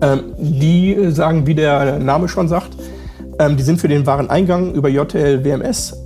Ähm, 0.00 0.22
die 0.38 1.10
sagen, 1.10 1.46
wie 1.46 1.54
der 1.54 1.98
Name 1.98 2.28
schon 2.28 2.48
sagt, 2.48 2.78
ähm, 3.38 3.58
die 3.58 3.62
sind 3.62 3.78
für 3.78 3.88
den 3.88 4.06
Wareneingang 4.06 4.72
über 4.72 4.88
JTL 4.88 5.44
WMS 5.44 6.03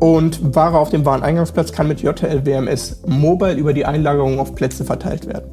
und 0.00 0.54
Ware 0.54 0.78
auf 0.78 0.90
dem 0.90 1.04
Wareneingangsplatz 1.04 1.72
kann 1.72 1.88
mit 1.88 2.02
JTL 2.02 2.44
WMS 2.44 3.02
Mobile 3.06 3.54
über 3.54 3.72
die 3.72 3.86
Einlagerung 3.86 4.38
auf 4.38 4.54
Plätze 4.54 4.84
verteilt 4.84 5.26
werden. 5.26 5.50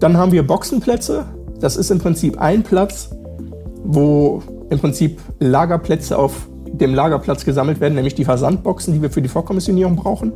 Dann 0.00 0.16
haben 0.16 0.32
wir 0.32 0.46
Boxenplätze. 0.46 1.24
Das 1.60 1.76
ist 1.76 1.90
im 1.90 1.98
Prinzip 1.98 2.38
ein 2.38 2.62
Platz, 2.62 3.10
wo 3.84 4.42
im 4.70 4.78
Prinzip 4.78 5.20
Lagerplätze 5.38 6.18
auf 6.18 6.48
dem 6.66 6.94
Lagerplatz 6.94 7.44
gesammelt 7.44 7.80
werden, 7.80 7.94
nämlich 7.94 8.14
die 8.14 8.24
Versandboxen, 8.24 8.92
die 8.92 9.02
wir 9.02 9.10
für 9.10 9.22
die 9.22 9.28
Vorkommissionierung 9.28 9.96
brauchen. 9.96 10.32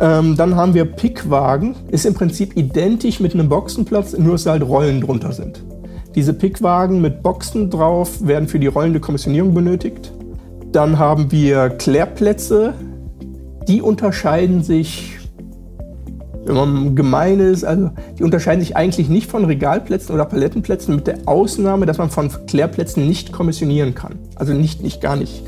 Ähm, 0.00 0.36
dann 0.36 0.56
haben 0.56 0.74
wir 0.74 0.86
Pickwagen, 0.86 1.76
ist 1.90 2.06
im 2.06 2.14
Prinzip 2.14 2.56
identisch 2.56 3.20
mit 3.20 3.34
einem 3.34 3.48
Boxenplatz, 3.48 4.16
nur 4.16 4.32
dass 4.32 4.46
halt 4.46 4.62
Rollen 4.62 5.00
drunter 5.00 5.32
sind. 5.32 5.62
Diese 6.14 6.32
Pickwagen 6.32 7.00
mit 7.00 7.22
Boxen 7.22 7.70
drauf 7.70 8.26
werden 8.26 8.48
für 8.48 8.58
die 8.58 8.66
rollende 8.66 9.00
Kommissionierung 9.00 9.52
benötigt. 9.52 10.12
Dann 10.74 10.98
haben 10.98 11.30
wir 11.30 11.68
Klärplätze, 11.68 12.74
die 13.68 13.80
unterscheiden 13.80 14.64
sich, 14.64 15.20
wenn 16.46 16.56
man 16.56 16.96
gemein 16.96 17.38
ist, 17.38 17.62
also 17.62 17.90
die 18.18 18.24
unterscheiden 18.24 18.60
sich 18.60 18.76
eigentlich 18.76 19.08
nicht 19.08 19.30
von 19.30 19.44
Regalplätzen 19.44 20.12
oder 20.12 20.24
Palettenplätzen, 20.24 20.96
mit 20.96 21.06
der 21.06 21.18
Ausnahme, 21.26 21.86
dass 21.86 21.98
man 21.98 22.10
von 22.10 22.28
Klärplätzen 22.48 23.06
nicht 23.06 23.30
kommissionieren 23.30 23.94
kann. 23.94 24.18
Also 24.34 24.52
nicht, 24.52 24.82
nicht 24.82 25.00
gar 25.00 25.14
nicht. 25.14 25.44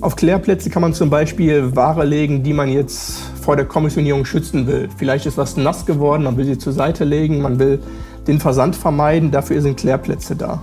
Auf 0.00 0.16
Klärplätze 0.16 0.70
kann 0.70 0.80
man 0.80 0.94
zum 0.94 1.10
Beispiel 1.10 1.76
Ware 1.76 2.06
legen, 2.06 2.42
die 2.42 2.54
man 2.54 2.70
jetzt 2.70 3.18
vor 3.42 3.56
der 3.56 3.66
Kommissionierung 3.66 4.24
schützen 4.24 4.66
will. 4.66 4.88
Vielleicht 4.96 5.26
ist 5.26 5.36
was 5.36 5.58
nass 5.58 5.84
geworden, 5.84 6.22
man 6.22 6.38
will 6.38 6.46
sie 6.46 6.56
zur 6.56 6.72
Seite 6.72 7.04
legen, 7.04 7.42
man 7.42 7.58
will 7.58 7.78
den 8.26 8.40
Versand 8.40 8.74
vermeiden, 8.74 9.32
dafür 9.32 9.60
sind 9.60 9.76
Klärplätze 9.76 10.34
da. 10.34 10.62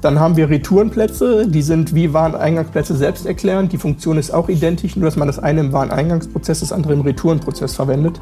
Dann 0.00 0.18
haben 0.18 0.36
wir 0.36 0.48
Retourenplätze, 0.48 1.46
die 1.46 1.60
sind 1.60 1.94
wie 1.94 2.12
Wareneingangsplätze 2.14 2.96
selbsterklärend. 2.96 3.72
Die 3.72 3.78
Funktion 3.78 4.16
ist 4.16 4.32
auch 4.32 4.48
identisch, 4.48 4.96
nur 4.96 5.04
dass 5.04 5.16
man 5.16 5.26
das 5.26 5.38
eine 5.38 5.60
im 5.60 5.72
Wareneingangsprozess, 5.72 6.60
das 6.60 6.72
andere 6.72 6.94
im 6.94 7.02
Retourenprozess 7.02 7.74
verwendet. 7.74 8.20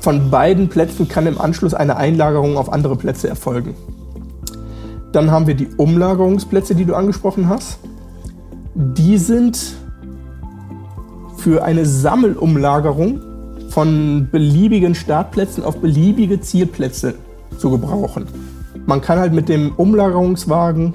Von 0.00 0.30
beiden 0.30 0.68
Plätzen 0.68 1.08
kann 1.08 1.26
im 1.26 1.40
Anschluss 1.40 1.74
eine 1.74 1.96
Einlagerung 1.96 2.56
auf 2.56 2.72
andere 2.72 2.96
Plätze 2.96 3.28
erfolgen. 3.28 3.74
Dann 5.12 5.30
haben 5.30 5.46
wir 5.46 5.54
die 5.54 5.68
Umlagerungsplätze, 5.76 6.74
die 6.74 6.86
du 6.86 6.94
angesprochen 6.94 7.48
hast. 7.50 7.78
Die 8.74 9.18
sind 9.18 9.74
für 11.36 11.64
eine 11.64 11.84
Sammelumlagerung 11.84 13.20
von 13.68 14.28
beliebigen 14.30 14.94
Startplätzen 14.94 15.64
auf 15.64 15.78
beliebige 15.78 16.40
Zielplätze 16.40 17.14
zu 17.58 17.70
gebrauchen. 17.70 18.26
Man 18.86 19.00
kann 19.00 19.18
halt 19.18 19.32
mit 19.32 19.48
dem 19.48 19.72
Umlagerungswagen, 19.76 20.94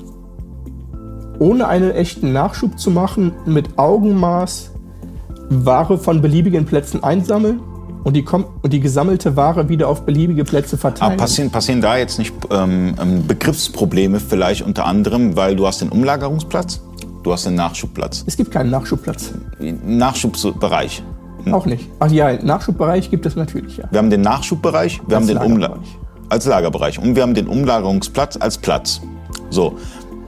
ohne 1.39 1.67
einen 1.67 1.91
echten 1.91 2.33
Nachschub 2.33 2.79
zu 2.79 2.91
machen, 2.91 3.33
mit 3.45 3.77
Augenmaß 3.77 4.71
Ware 5.49 5.97
von 5.97 6.21
beliebigen 6.21 6.65
Plätzen 6.65 7.03
einsammeln 7.03 7.61
und 8.03 8.13
die, 8.15 8.25
und 8.25 8.73
die 8.73 8.81
gesammelte 8.81 9.37
Ware 9.37 9.69
wieder 9.69 9.87
auf 9.87 10.05
beliebige 10.05 10.43
Plätze 10.43 10.77
verteilen. 10.77 11.13
Aber 11.13 11.21
passieren, 11.21 11.49
passieren 11.49 11.79
da 11.79 11.97
jetzt 11.97 12.19
nicht 12.19 12.33
ähm, 12.51 12.95
ähm, 13.01 13.25
Begriffsprobleme 13.25 14.19
vielleicht 14.19 14.63
unter 14.63 14.85
anderem, 14.85 15.37
weil 15.37 15.55
du 15.55 15.65
hast 15.65 15.79
den 15.79 15.89
Umlagerungsplatz, 15.89 16.81
du 17.23 17.31
hast 17.31 17.45
den 17.45 17.55
Nachschubplatz. 17.55 18.25
Es 18.27 18.35
gibt 18.35 18.51
keinen 18.51 18.69
Nachschubplatz. 18.69 19.31
Nachschubbereich. 19.59 21.03
Hm. 21.45 21.53
Auch 21.53 21.65
nicht. 21.65 21.89
Ach 21.99 22.11
ja, 22.11 22.33
Nachschubbereich 22.43 23.09
gibt 23.09 23.25
es 23.25 23.37
natürlich, 23.37 23.77
ja. 23.77 23.85
Wir 23.89 23.99
haben 23.99 24.09
den 24.09 24.21
Nachschubbereich, 24.21 25.01
wir 25.07 25.15
Als 25.15 25.29
haben 25.29 25.39
den 25.39 25.51
Umlagerungsbereich 25.51 26.06
als 26.29 26.45
Lagerbereich 26.45 26.99
und 26.99 27.15
wir 27.15 27.23
haben 27.23 27.33
den 27.33 27.47
Umlagerungsplatz 27.47 28.37
als 28.37 28.57
Platz. 28.57 29.01
So, 29.49 29.77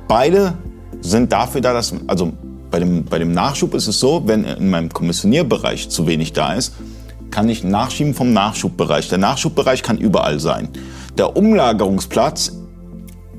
beide 0.07 0.53
sind 1.01 1.31
dafür 1.31 1.61
da, 1.61 1.73
dass, 1.73 1.93
also 2.07 2.33
bei 2.71 2.79
dem, 2.79 3.05
bei 3.05 3.19
dem 3.19 3.31
Nachschub 3.31 3.73
ist 3.73 3.87
es 3.87 3.99
so, 3.99 4.23
wenn 4.25 4.43
in 4.43 4.69
meinem 4.69 4.89
Kommissionierbereich 4.89 5.89
zu 5.89 6.07
wenig 6.07 6.33
da 6.33 6.53
ist, 6.53 6.73
kann 7.31 7.49
ich 7.49 7.63
nachschieben 7.63 8.13
vom 8.13 8.33
Nachschubbereich. 8.33 9.09
Der 9.09 9.17
Nachschubbereich 9.17 9.83
kann 9.83 9.97
überall 9.97 10.39
sein. 10.39 10.69
Der 11.17 11.35
Umlagerungsplatz 11.35 12.53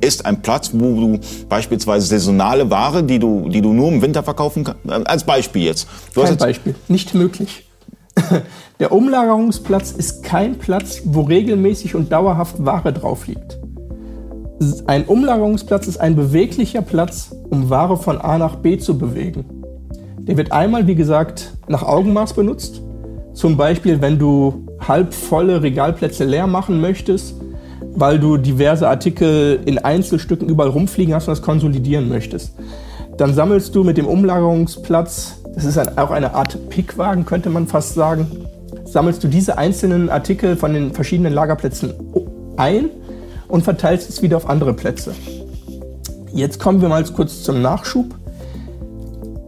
ist 0.00 0.24
ein 0.24 0.40
Platz, 0.42 0.70
wo 0.72 1.00
du 1.00 1.20
beispielsweise 1.48 2.06
saisonale 2.06 2.70
Ware, 2.70 3.02
die 3.02 3.18
du, 3.18 3.48
die 3.48 3.60
du 3.60 3.72
nur 3.72 3.88
im 3.88 4.00
Winter 4.00 4.22
verkaufen 4.22 4.64
kannst, 4.64 4.80
äh, 4.88 5.04
als 5.04 5.24
Beispiel 5.24 5.64
jetzt. 5.64 5.86
Du 6.14 6.22
Kein 6.22 6.32
jetzt 6.32 6.40
Beispiel, 6.40 6.74
nicht 6.88 7.14
möglich. 7.14 7.66
Der 8.80 8.92
Umlagerungsplatz 8.92 9.92
ist 9.92 10.22
kein 10.22 10.56
Platz, 10.56 11.02
wo 11.04 11.20
regelmäßig 11.20 11.94
und 11.94 12.10
dauerhaft 12.10 12.64
Ware 12.64 12.94
drauf 12.94 13.26
liegt. 13.26 13.58
Ein 14.86 15.04
Umlagerungsplatz 15.04 15.86
ist 15.86 16.00
ein 16.00 16.16
beweglicher 16.16 16.80
Platz, 16.80 17.30
um 17.50 17.68
Ware 17.68 17.98
von 17.98 18.16
A 18.16 18.38
nach 18.38 18.56
B 18.56 18.78
zu 18.78 18.96
bewegen. 18.96 19.44
Der 20.20 20.38
wird 20.38 20.52
einmal, 20.52 20.86
wie 20.86 20.94
gesagt, 20.94 21.52
nach 21.68 21.82
Augenmaß 21.82 22.32
benutzt. 22.32 22.80
Zum 23.34 23.58
Beispiel, 23.58 24.00
wenn 24.00 24.18
du 24.18 24.66
halbvolle 24.80 25.62
Regalplätze 25.62 26.24
leer 26.24 26.46
machen 26.46 26.80
möchtest, 26.80 27.34
weil 27.94 28.18
du 28.18 28.38
diverse 28.38 28.88
Artikel 28.88 29.60
in 29.66 29.76
Einzelstücken 29.76 30.48
überall 30.48 30.70
rumfliegen 30.70 31.14
hast 31.14 31.28
und 31.28 31.32
das 31.32 31.42
konsolidieren 31.42 32.08
möchtest. 32.08 32.54
Dann 33.18 33.34
sammelst 33.34 33.74
du 33.74 33.84
mit 33.84 33.98
dem 33.98 34.06
Umlagerungsplatz 34.06 35.40
das 35.54 35.64
ist 35.64 35.78
ein, 35.78 35.98
auch 35.98 36.10
eine 36.10 36.34
Art 36.34 36.70
Pickwagen, 36.70 37.24
könnte 37.24 37.50
man 37.50 37.66
fast 37.66 37.94
sagen. 37.94 38.26
Sammelst 38.90 39.22
du 39.22 39.28
diese 39.28 39.56
einzelnen 39.56 40.08
Artikel 40.10 40.56
von 40.56 40.72
den 40.72 40.92
verschiedenen 40.92 41.32
Lagerplätzen 41.32 41.94
ein 42.56 42.90
und 43.48 43.62
verteilst 43.62 44.08
es 44.08 44.22
wieder 44.22 44.36
auf 44.36 44.48
andere 44.48 44.74
Plätze. 44.74 45.14
Jetzt 46.32 46.58
kommen 46.58 46.80
wir 46.80 46.88
mal 46.88 47.04
kurz 47.04 47.42
zum 47.42 47.62
Nachschub. 47.62 48.06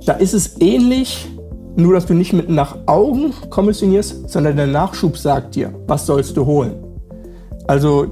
Da 0.07 0.15
ist 0.15 0.35
es 0.35 0.61
ähnlich, 0.61 1.29
nur 1.77 1.95
dass 1.95 2.07
du 2.07 2.15
nicht 2.15 2.33
mit 2.33 2.49
nach 2.49 2.77
Augen 2.87 3.33
kommissionierst, 3.51 4.31
sondern 4.31 4.57
der 4.57 4.67
Nachschub 4.67 5.17
sagt 5.17 5.55
dir, 5.55 5.73
was 5.87 6.07
sollst 6.07 6.37
du 6.37 6.47
holen. 6.47 6.75
Also 7.67 8.07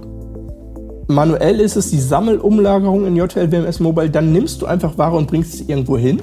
manuell 1.09 1.61
ist 1.61 1.77
es 1.77 1.91
die 1.91 2.01
Sammelumlagerung 2.01 3.07
in 3.07 3.17
JLWMS 3.17 3.81
Mobile, 3.81 4.11
dann 4.11 4.33
nimmst 4.33 4.63
du 4.63 4.67
einfach 4.67 4.97
Ware 4.99 5.17
und 5.17 5.27
bringst 5.27 5.53
sie 5.53 5.65
irgendwo 5.65 5.97
hin 5.99 6.21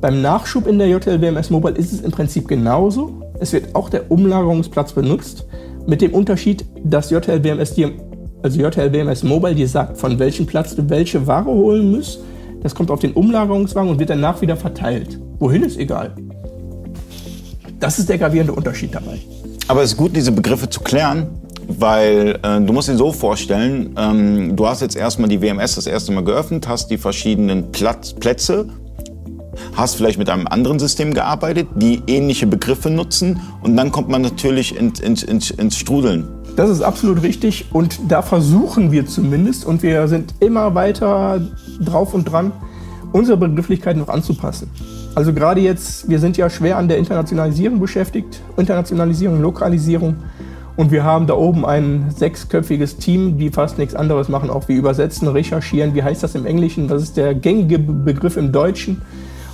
beim 0.00 0.22
Nachschub 0.22 0.66
in 0.66 0.78
der 0.78 0.88
JLWMS 0.88 1.50
Mobile 1.50 1.74
ist 1.74 1.92
es 1.92 2.00
im 2.00 2.10
Prinzip 2.10 2.48
genauso. 2.48 3.29
Es 3.40 3.54
wird 3.54 3.74
auch 3.74 3.88
der 3.88 4.10
Umlagerungsplatz 4.10 4.92
benutzt, 4.92 5.46
mit 5.86 6.02
dem 6.02 6.12
Unterschied, 6.12 6.66
dass 6.84 7.10
JLWMS 7.10 7.74
dir, 7.74 7.92
also 8.42 8.60
JLWMS 8.60 9.22
Mobile 9.22 9.54
dir 9.54 9.66
sagt, 9.66 9.96
von 9.96 10.18
welchem 10.18 10.44
Platz 10.46 10.76
du 10.76 10.88
welche 10.90 11.26
Ware 11.26 11.46
holen 11.46 11.90
musst. 11.90 12.20
Das 12.62 12.74
kommt 12.74 12.90
auf 12.90 13.00
den 13.00 13.12
Umlagerungswagen 13.12 13.90
und 13.90 13.98
wird 13.98 14.10
danach 14.10 14.42
wieder 14.42 14.56
verteilt. 14.56 15.18
Wohin 15.38 15.62
ist 15.62 15.78
egal. 15.78 16.14
Das 17.78 17.98
ist 17.98 18.10
der 18.10 18.18
gravierende 18.18 18.52
Unterschied 18.52 18.94
dabei. 18.94 19.18
Aber 19.68 19.82
es 19.82 19.92
ist 19.92 19.96
gut, 19.96 20.14
diese 20.14 20.32
Begriffe 20.32 20.68
zu 20.68 20.80
klären, 20.80 21.28
weil 21.66 22.38
äh, 22.42 22.60
du 22.60 22.74
musst 22.74 22.88
dir 22.88 22.96
so 22.96 23.10
vorstellen, 23.10 23.94
ähm, 23.96 24.54
du 24.54 24.66
hast 24.66 24.82
jetzt 24.82 24.96
erstmal 24.96 25.30
die 25.30 25.40
WMS 25.40 25.76
das 25.76 25.86
erste 25.86 26.12
Mal 26.12 26.24
geöffnet, 26.24 26.68
hast 26.68 26.90
die 26.90 26.98
verschiedenen 26.98 27.72
Platz, 27.72 28.12
Plätze 28.12 28.68
hast 29.76 29.96
vielleicht 29.96 30.18
mit 30.18 30.30
einem 30.30 30.46
anderen 30.46 30.78
System 30.78 31.14
gearbeitet, 31.14 31.68
die 31.76 32.02
ähnliche 32.06 32.46
Begriffe 32.46 32.90
nutzen 32.90 33.40
und 33.62 33.76
dann 33.76 33.92
kommt 33.92 34.08
man 34.08 34.22
natürlich 34.22 34.76
ins, 34.76 35.00
ins, 35.00 35.22
ins, 35.22 35.50
ins 35.50 35.76
Strudeln. 35.76 36.28
Das 36.56 36.70
ist 36.70 36.82
absolut 36.82 37.22
richtig 37.22 37.66
und 37.72 37.98
da 38.08 38.22
versuchen 38.22 38.92
wir 38.92 39.06
zumindest 39.06 39.64
und 39.64 39.82
wir 39.82 40.08
sind 40.08 40.34
immer 40.40 40.74
weiter 40.74 41.40
drauf 41.80 42.14
und 42.14 42.24
dran, 42.24 42.52
unsere 43.12 43.36
Begrifflichkeiten 43.36 44.00
noch 44.00 44.08
anzupassen. 44.08 44.70
Also 45.14 45.32
gerade 45.32 45.60
jetzt, 45.60 46.08
wir 46.08 46.18
sind 46.18 46.36
ja 46.36 46.48
schwer 46.48 46.76
an 46.76 46.88
der 46.88 46.98
Internationalisierung 46.98 47.80
beschäftigt, 47.80 48.40
Internationalisierung, 48.56 49.40
Lokalisierung. 49.40 50.16
Und 50.76 50.92
wir 50.92 51.04
haben 51.04 51.26
da 51.26 51.34
oben 51.34 51.66
ein 51.66 52.10
sechsköpfiges 52.16 52.96
Team, 52.96 53.36
die 53.36 53.50
fast 53.50 53.76
nichts 53.76 53.94
anderes 53.94 54.28
machen, 54.28 54.50
auch 54.50 54.68
wie 54.68 54.74
übersetzen, 54.74 55.28
recherchieren. 55.28 55.94
Wie 55.94 56.02
heißt 56.02 56.22
das 56.22 56.34
im 56.36 56.46
Englischen? 56.46 56.88
Was 56.88 57.02
ist 57.02 57.16
der 57.16 57.34
gängige 57.34 57.78
Begriff 57.78 58.36
im 58.36 58.52
Deutschen? 58.52 59.02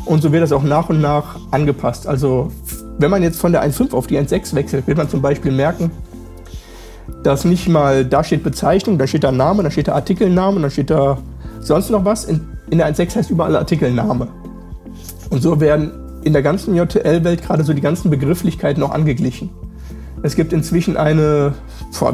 Und 0.06 0.22
so 0.22 0.32
wird 0.32 0.42
das 0.42 0.52
auch 0.52 0.62
nach 0.62 0.88
und 0.88 1.00
nach 1.00 1.36
angepasst. 1.50 2.06
Also 2.06 2.52
wenn 2.98 3.10
man 3.10 3.22
jetzt 3.22 3.40
von 3.40 3.52
der 3.52 3.62
1.5 3.64 3.92
auf 3.92 4.06
die 4.06 4.18
1.6 4.18 4.54
wechselt, 4.54 4.86
wird 4.86 4.96
man 4.96 5.08
zum 5.08 5.20
Beispiel 5.20 5.52
merken, 5.52 5.90
dass 7.22 7.44
nicht 7.44 7.68
mal 7.68 8.04
da 8.04 8.25
steht 8.25 8.42
Bezeichnung, 8.42 8.98
da 8.98 9.06
steht 9.06 9.25
da 9.25 9.32
Name, 9.32 9.62
da 9.64 9.70
steht 9.70 9.88
da 9.88 9.94
Artikelname, 9.94 10.60
da 10.60 10.70
steht 10.70 10.90
da 10.90 11.18
sonst 11.60 11.90
noch 11.90 12.04
was. 12.04 12.25
In, 12.25 12.40
in 12.70 12.78
der 12.78 12.88
1.6 12.88 13.16
heißt 13.16 13.30
überall 13.30 13.56
Artikelname. 13.56 14.28
Und 15.30 15.42
so 15.42 15.60
werden 15.60 15.90
in 16.22 16.32
der 16.32 16.42
ganzen 16.42 16.75
JTL-Welt 16.75 17.42
gerade 17.42 17.64
so 17.64 17.72
die 17.72 17.80
ganzen 17.80 18.10
Begrifflichkeiten 18.10 18.82
auch 18.82 18.92
angeglichen. 18.92 19.50
Es 20.22 20.34
gibt 20.34 20.52
inzwischen 20.52 20.96
eine, 20.96 21.54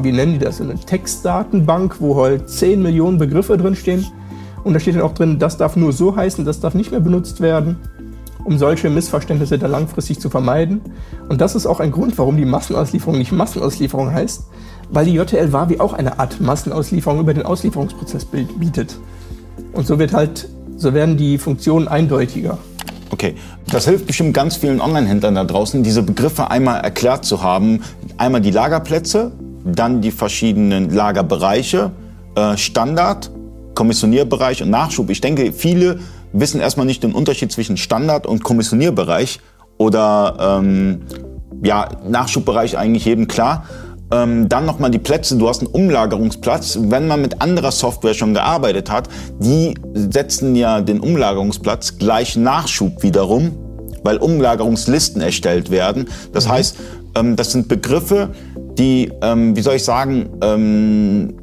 wie 0.03 0.13
nennen 0.13 0.35
die 0.35 0.39
das, 0.39 0.61
eine 0.61 0.75
Textdatenbank, 0.75 1.97
wo 2.01 2.17
halt 2.17 2.49
10 2.49 2.83
Millionen 2.83 3.19
Begriffe 3.19 3.57
drinstehen. 3.57 4.07
Und 4.65 4.75
da 4.75 4.81
steht 4.81 4.95
dann 4.95 5.03
auch 5.03 5.15
drin, 5.15 5.39
das 5.39 5.57
darf 5.57 5.77
nur 5.77 5.93
so 5.93 6.15
heißen, 6.15 6.45
das 6.45 6.61
darf 6.61 6.75
nicht 6.75 6.91
mehr 6.91 7.01
benutzt 7.01 7.41
werden, 7.41 7.77
um 8.45 8.59
solche 8.59 8.91
Missverständnisse 8.91 9.59
da 9.59 9.67
langfristig 9.67 10.21
zu 10.21 10.31
vermeiden. 10.31 10.81
Und 11.29 11.41
das 11.41 11.55
ist 11.55 11.67
auch 11.67 11.81
ein 11.81 11.91
Grund, 11.91 12.17
warum 12.19 12.37
die 12.37 12.45
Massenauslieferung 12.45 13.19
nicht 13.19 13.33
Massenauslieferung 13.33 14.13
heißt, 14.13 14.45
weil 14.91 15.07
die 15.07 15.15
JTL 15.15 15.53
Wavi 15.53 15.81
auch 15.81 15.93
eine 15.93 16.19
Art 16.19 16.41
Massenauslieferung 16.41 17.21
über 17.21 17.35
den 17.35 17.45
Auslieferungsprozess 17.45 18.25
bietet. 18.25 18.99
Und 19.73 19.87
so 19.87 19.99
wird 19.99 20.13
halt, 20.13 20.49
so 20.77 20.95
werden 20.95 21.17
die 21.17 21.39
Funktionen 21.39 21.89
eindeutiger. 21.89 22.59
Okay, 23.11 23.35
das 23.71 23.87
hilft 23.87 24.07
bestimmt 24.07 24.33
ganz 24.33 24.57
vielen 24.57 24.81
Online-Händlern 24.81 25.35
da 25.35 25.45
draußen, 25.45 25.83
diese 25.83 26.03
Begriffe 26.03 26.51
einmal 26.51 26.81
erklärt 26.81 27.25
zu 27.25 27.43
haben. 27.43 27.83
Einmal 28.17 28.41
die 28.41 28.51
Lagerplätze, 28.51 29.33
dann 29.65 30.01
die 30.01 30.11
verschiedenen 30.11 30.91
Lagerbereiche, 30.91 31.91
äh, 32.35 32.57
Standard 32.57 33.31
Kommissionierbereich 33.75 34.63
und 34.63 34.71
Nachschub. 34.71 35.11
Ich 35.11 35.21
denke, 35.21 35.53
viele 35.53 36.01
wissen 36.33 36.61
erstmal 36.61 36.87
nicht 36.87 37.03
den 37.03 37.13
Unterschied 37.13 37.53
zwischen 37.53 37.77
Standard- 37.77 38.27
und 38.27 38.43
Kommissionierbereich 38.43 39.41
oder 39.79 40.59
ähm, 40.61 41.03
ja, 41.63 41.89
Nachschubbereich 42.09 42.77
eigentlich 42.77 43.05
jedem 43.05 43.29
klar. 43.29 43.67
Ähm, 44.13 44.49
dann 44.49 44.67
nochmal 44.67 44.91
die 44.91 44.99
Plätze, 44.99 45.39
du 45.39 45.49
hast 45.49 45.61
einen 45.61 45.69
Umlagerungsplatz. 45.69 46.79
Wenn 46.83 47.07
man 47.07 47.23
mit 47.23 47.41
anderer 47.41 47.73
Software 47.73 48.15
schon 48.15 48.35
gearbeitet 48.35 48.91
hat, 48.91 49.09
die 49.39 49.75
setzen 49.95 50.55
ja 50.55 50.81
den 50.81 51.01
Umlagerungsplatz 51.01 51.99
gleich 51.99 52.37
Nachschub 52.37 53.03
wiederum, 53.03 53.53
weil 54.03 54.19
Umlagerungslisten 54.19 55.23
erstellt 55.23 55.71
werden. 55.71 56.09
Das 56.33 56.47
mhm. 56.47 56.53
heißt, 56.53 56.77
ähm, 57.15 57.37
das 57.37 57.53
sind 57.53 57.69
Begriffe, 57.69 58.31
die, 58.79 59.11
ähm, 59.23 59.57
wie 59.57 59.63
soll 59.63 59.77
ich 59.77 59.85
sagen, 59.85 60.29
ähm, 60.43 61.35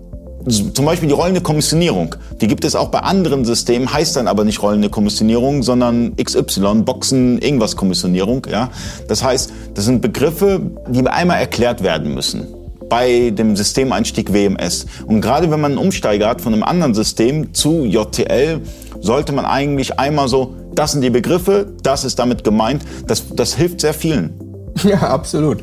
zum 0.50 0.86
Beispiel 0.86 1.08
die 1.08 1.13
rollende 1.13 1.41
Kommissionierung, 1.41 2.15
die 2.41 2.48
gibt 2.48 2.65
es 2.65 2.75
auch 2.75 2.89
bei 2.89 3.00
anderen 3.00 3.46
Systemen, 3.46 3.91
heißt 3.91 4.15
dann 4.15 4.27
aber 4.27 4.44
nicht 4.44 4.62
rollende 4.62 4.89
Kommissionierung, 4.89 5.63
sondern 5.63 6.15
XY, 6.15 6.84
Boxen, 6.86 7.39
irgendwas 7.39 7.75
Kommissionierung. 7.75 8.48
Ja? 8.50 8.70
Das 9.08 9.24
heißt, 9.24 9.51
das 9.74 9.86
sind 9.86 10.01
Begriffe, 10.01 10.62
die 10.88 11.06
einmal 11.08 11.39
erklärt 11.39 11.84
werden 11.84 12.13
müssen 12.13 12.48
bei 12.89 13.29
dem 13.29 13.56
Systemeinstieg 13.56 14.34
WMS. 14.34 14.88
Und 15.06 15.22
gerade 15.22 15.51
wenn 15.51 15.62
man 15.62 15.74
einen 15.74 15.79
Umsteiger 15.79 16.27
hat 16.27 16.41
von 16.41 16.53
einem 16.53 16.63
anderen 16.63 16.96
System 16.96 17.53
zu 17.53 17.86
JTL, 17.86 18.62
sollte 19.00 19.32
man 19.32 19.46
eigentlich 19.46 20.00
einmal 20.00 20.27
so, 20.27 20.56
das 20.74 20.94
sind 20.94 21.01
die 21.01 21.10
Begriffe, 21.10 21.68
das 21.84 22.03
ist 22.03 22.20
damit 22.20 22.44
gemeint. 22.44 22.84
Das, 23.08 23.24
das 23.34 23.56
hilft 23.56 23.82
sehr 23.82 23.94
vielen. 23.94 24.34
Ja, 24.84 25.00
absolut. 25.10 25.58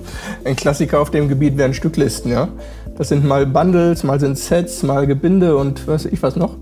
Ein 0.45 0.57
Klassiker 0.57 1.01
auf 1.01 1.11
dem 1.11 1.29
Gebiet 1.29 1.57
wären 1.57 1.73
Stücklisten, 1.73 2.31
ja. 2.31 2.49
Das 2.97 3.09
sind 3.09 3.25
mal 3.25 3.47
Bundles, 3.47 4.05
mal 4.05 4.19
sind 4.19 4.39
Sets, 4.39 4.83
mal 4.83 5.07
Gebinde 5.07 5.57
und 5.57 5.87
weiß 5.87 6.07
ich 6.07 6.23
was 6.23 6.37
noch. 6.37 6.57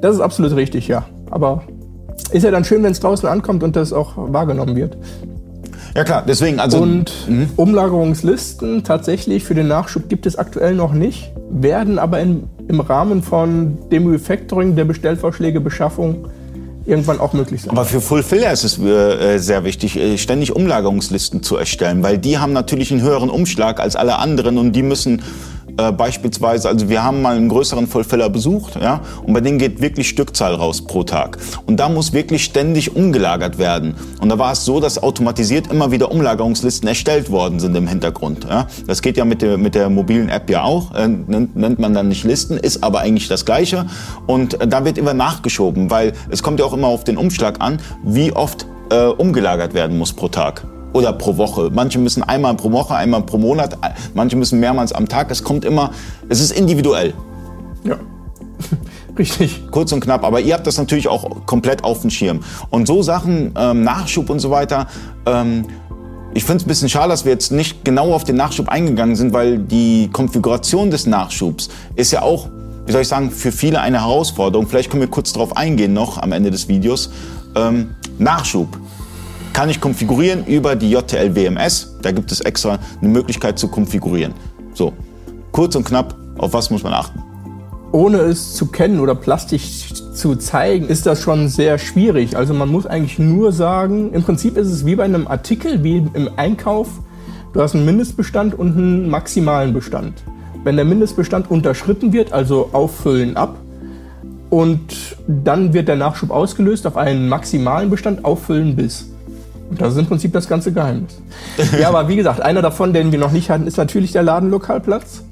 Das 0.00 0.14
ist 0.14 0.20
absolut 0.20 0.54
richtig, 0.54 0.88
ja. 0.88 1.06
Aber 1.30 1.62
ist 2.30 2.42
ja 2.42 2.50
dann 2.50 2.64
schön, 2.64 2.82
wenn 2.82 2.92
es 2.92 3.00
draußen 3.00 3.28
ankommt 3.28 3.62
und 3.62 3.76
das 3.76 3.92
auch 3.92 4.12
wahrgenommen 4.16 4.76
wird. 4.76 4.96
Ja 5.96 6.02
klar, 6.02 6.24
deswegen 6.26 6.58
also. 6.58 6.78
Und 6.78 7.12
mh. 7.28 7.46
Umlagerungslisten 7.56 8.82
tatsächlich 8.82 9.44
für 9.44 9.54
den 9.54 9.68
Nachschub 9.68 10.08
gibt 10.08 10.26
es 10.26 10.36
aktuell 10.36 10.74
noch 10.74 10.92
nicht, 10.92 11.32
werden 11.50 11.98
aber 11.98 12.20
in, 12.20 12.44
im 12.68 12.80
Rahmen 12.80 13.22
von 13.22 13.78
dem 13.90 14.08
Refactoring 14.08 14.74
der 14.74 14.84
Bestellvorschläge, 14.84 15.60
Beschaffung 15.60 16.28
irgendwann 16.84 17.20
auch 17.20 17.32
möglich 17.32 17.62
sein. 17.62 17.70
Aber 17.70 17.84
für 17.84 18.00
Fulfiller 18.00 18.52
ist 18.52 18.64
es 18.64 18.78
äh, 18.78 19.38
sehr 19.38 19.64
wichtig, 19.64 19.96
äh, 19.96 20.18
ständig 20.18 20.54
Umlagerungslisten 20.54 21.42
zu 21.42 21.56
erstellen, 21.56 22.02
weil 22.02 22.18
die 22.18 22.38
haben 22.38 22.52
natürlich 22.52 22.90
einen 22.90 23.00
höheren 23.00 23.30
Umschlag 23.30 23.80
als 23.80 23.96
alle 23.96 24.18
anderen 24.18 24.58
und 24.58 24.72
die 24.72 24.82
müssen 24.82 25.22
äh, 25.76 25.92
beispielsweise, 25.92 26.68
also 26.68 26.88
wir 26.88 27.02
haben 27.02 27.22
mal 27.22 27.36
einen 27.36 27.48
größeren 27.48 27.86
Fulfiller 27.86 28.28
besucht, 28.28 28.76
ja, 28.80 29.00
und 29.24 29.32
bei 29.32 29.40
denen 29.40 29.58
geht 29.58 29.80
wirklich 29.80 30.08
Stückzahl 30.08 30.54
raus 30.54 30.82
pro 30.82 31.02
Tag. 31.02 31.38
Und 31.66 31.78
da 31.78 31.88
muss 31.88 32.12
wirklich 32.12 32.44
ständig 32.44 32.94
umgelagert 32.94 33.58
werden. 33.58 33.94
Und 34.20 34.28
da 34.28 34.38
war 34.38 34.52
es 34.52 34.64
so, 34.64 34.80
dass 34.80 35.02
automatisiert 35.02 35.70
immer 35.70 35.90
wieder 35.90 36.10
Umlagerungslisten 36.10 36.88
erstellt 36.88 37.30
worden 37.30 37.60
sind 37.60 37.76
im 37.76 37.86
Hintergrund. 37.86 38.46
Ja. 38.48 38.66
Das 38.86 39.02
geht 39.02 39.16
ja 39.16 39.24
mit 39.24 39.42
der, 39.42 39.58
mit 39.58 39.74
der 39.74 39.90
mobilen 39.90 40.28
App 40.28 40.50
ja 40.50 40.62
auch, 40.62 40.94
äh, 40.94 41.08
nennt, 41.08 41.56
nennt 41.56 41.78
man 41.78 41.94
dann 41.94 42.08
nicht 42.08 42.24
Listen, 42.24 42.56
ist 42.56 42.82
aber 42.82 43.00
eigentlich 43.00 43.28
das 43.28 43.44
Gleiche. 43.44 43.86
Und 44.26 44.60
äh, 44.60 44.68
da 44.68 44.84
wird 44.84 44.98
immer 44.98 45.14
nachgeschoben, 45.14 45.90
weil 45.90 46.12
es 46.30 46.42
kommt 46.42 46.60
ja 46.60 46.66
auch 46.66 46.72
immer 46.72 46.88
auf 46.88 47.04
den 47.04 47.16
Umschlag 47.16 47.60
an, 47.60 47.80
wie 48.04 48.32
oft 48.32 48.66
äh, 48.90 49.06
umgelagert 49.06 49.74
werden 49.74 49.98
muss 49.98 50.12
pro 50.12 50.28
Tag 50.28 50.66
oder 50.94 51.12
pro 51.12 51.36
Woche. 51.36 51.70
Manche 51.74 51.98
müssen 51.98 52.22
einmal 52.22 52.54
pro 52.54 52.72
Woche, 52.72 52.94
einmal 52.94 53.22
pro 53.22 53.36
Monat, 53.36 53.76
manche 54.14 54.36
müssen 54.36 54.60
mehrmals 54.60 54.92
am 54.92 55.06
Tag. 55.08 55.30
Es 55.30 55.44
kommt 55.44 55.66
immer, 55.66 55.90
es 56.30 56.40
ist 56.40 56.52
individuell. 56.52 57.12
Ja. 57.84 57.96
Richtig. 59.18 59.62
Kurz 59.70 59.92
und 59.92 60.00
knapp, 60.00 60.24
aber 60.24 60.40
ihr 60.40 60.54
habt 60.54 60.66
das 60.66 60.78
natürlich 60.78 61.08
auch 61.08 61.46
komplett 61.46 61.84
auf 61.84 62.00
dem 62.00 62.10
Schirm. 62.10 62.40
Und 62.70 62.86
so 62.86 63.02
Sachen, 63.02 63.52
ähm, 63.58 63.82
Nachschub 63.82 64.30
und 64.30 64.38
so 64.38 64.50
weiter, 64.50 64.86
ähm, 65.26 65.66
ich 66.32 66.44
finde 66.44 66.58
es 66.58 66.64
ein 66.64 66.68
bisschen 66.68 66.88
schade, 66.88 67.10
dass 67.10 67.24
wir 67.24 67.32
jetzt 67.32 67.52
nicht 67.52 67.84
genau 67.84 68.12
auf 68.12 68.24
den 68.24 68.36
Nachschub 68.36 68.68
eingegangen 68.68 69.14
sind, 69.14 69.32
weil 69.32 69.58
die 69.58 70.08
Konfiguration 70.12 70.90
des 70.90 71.06
Nachschubs 71.06 71.68
ist 71.94 72.10
ja 72.10 72.22
auch, 72.22 72.48
wie 72.86 72.92
soll 72.92 73.02
ich 73.02 73.08
sagen, 73.08 73.30
für 73.30 73.52
viele 73.52 73.80
eine 73.80 74.00
Herausforderung. 74.00 74.66
Vielleicht 74.66 74.90
können 74.90 75.00
wir 75.00 75.10
kurz 75.10 75.32
darauf 75.32 75.56
eingehen 75.56 75.92
noch 75.92 76.18
am 76.18 76.32
Ende 76.32 76.50
des 76.50 76.66
Videos. 76.66 77.10
Ähm, 77.54 77.94
Nachschub 78.18 78.68
kann 79.54 79.70
ich 79.70 79.80
konfigurieren 79.80 80.44
über 80.44 80.76
die 80.76 80.90
JTL 80.90 81.34
WMS. 81.34 81.96
Da 82.02 82.10
gibt 82.10 82.30
es 82.32 82.40
extra 82.40 82.78
eine 83.00 83.08
Möglichkeit 83.08 83.58
zu 83.58 83.68
konfigurieren. 83.68 84.34
So, 84.74 84.92
kurz 85.52 85.76
und 85.76 85.84
knapp, 85.84 86.14
auf 86.36 86.52
was 86.52 86.70
muss 86.70 86.82
man 86.82 86.92
achten? 86.92 87.22
Ohne 87.92 88.18
es 88.18 88.54
zu 88.54 88.66
kennen 88.66 88.98
oder 88.98 89.14
plastisch 89.14 89.94
zu 90.12 90.34
zeigen, 90.34 90.88
ist 90.88 91.06
das 91.06 91.22
schon 91.22 91.48
sehr 91.48 91.78
schwierig. 91.78 92.36
Also 92.36 92.52
man 92.52 92.68
muss 92.68 92.84
eigentlich 92.84 93.20
nur 93.20 93.52
sagen, 93.52 94.12
im 94.12 94.24
Prinzip 94.24 94.56
ist 94.56 94.66
es 94.66 94.84
wie 94.84 94.96
bei 94.96 95.04
einem 95.04 95.28
Artikel, 95.28 95.84
wie 95.84 95.98
im 95.98 96.28
Einkauf. 96.36 96.88
Du 97.52 97.62
hast 97.62 97.76
einen 97.76 97.84
Mindestbestand 97.84 98.58
und 98.58 98.76
einen 98.76 99.08
maximalen 99.08 99.72
Bestand. 99.72 100.24
Wenn 100.64 100.74
der 100.74 100.84
Mindestbestand 100.84 101.48
unterschritten 101.48 102.12
wird, 102.12 102.32
also 102.32 102.70
auffüllen 102.72 103.36
ab, 103.36 103.56
und 104.50 105.16
dann 105.28 105.72
wird 105.72 105.86
der 105.86 105.96
Nachschub 105.96 106.30
ausgelöst 106.30 106.86
auf 106.88 106.96
einen 106.96 107.28
maximalen 107.28 107.90
Bestand, 107.90 108.24
auffüllen 108.24 108.74
bis. 108.74 109.13
Und 109.70 109.80
das 109.80 109.94
ist 109.94 109.98
im 109.98 110.06
Prinzip 110.06 110.32
das 110.32 110.48
ganze 110.48 110.72
Geheimnis. 110.72 111.20
ja, 111.80 111.88
aber 111.88 112.08
wie 112.08 112.16
gesagt, 112.16 112.40
einer 112.40 112.62
davon, 112.62 112.92
den 112.92 113.12
wir 113.12 113.18
noch 113.18 113.32
nicht 113.32 113.50
hatten, 113.50 113.66
ist 113.66 113.76
natürlich 113.76 114.12
der 114.12 114.22
Ladenlokalplatz. 114.22 115.22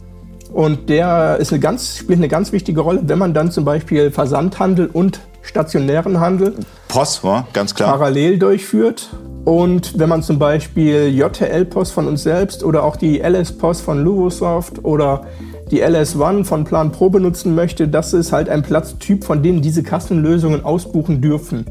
Und 0.52 0.90
der 0.90 1.38
ist 1.38 1.52
eine 1.52 1.60
ganz, 1.60 1.96
spielt 1.96 2.18
eine 2.18 2.28
ganz 2.28 2.52
wichtige 2.52 2.82
Rolle, 2.82 3.00
wenn 3.04 3.18
man 3.18 3.32
dann 3.32 3.50
zum 3.50 3.64
Beispiel 3.64 4.10
Versandhandel 4.10 4.86
und 4.86 5.20
stationären 5.40 6.20
Handel 6.20 6.54
Post, 6.88 7.24
ja, 7.24 7.46
ganz 7.52 7.74
klar. 7.74 7.92
parallel 7.92 8.38
durchführt. 8.38 9.10
Und 9.44 9.98
wenn 9.98 10.08
man 10.08 10.22
zum 10.22 10.38
Beispiel 10.38 11.08
JTL-Post 11.08 11.92
von 11.92 12.06
uns 12.06 12.22
selbst 12.22 12.62
oder 12.62 12.84
auch 12.84 12.96
die 12.96 13.20
LS-Post 13.20 13.82
von 13.82 14.04
Luvosoft 14.04 14.84
oder 14.84 15.26
die 15.70 15.82
LS1 15.82 16.44
von 16.44 16.64
Plan 16.64 16.92
Pro 16.92 17.08
benutzen 17.08 17.54
möchte, 17.54 17.88
das 17.88 18.12
ist 18.12 18.30
halt 18.30 18.48
ein 18.48 18.62
Platztyp, 18.62 19.24
von 19.24 19.42
dem 19.42 19.62
diese 19.62 19.82
Kassenlösungen 19.82 20.64
ausbuchen 20.64 21.20
dürfen. 21.20 21.66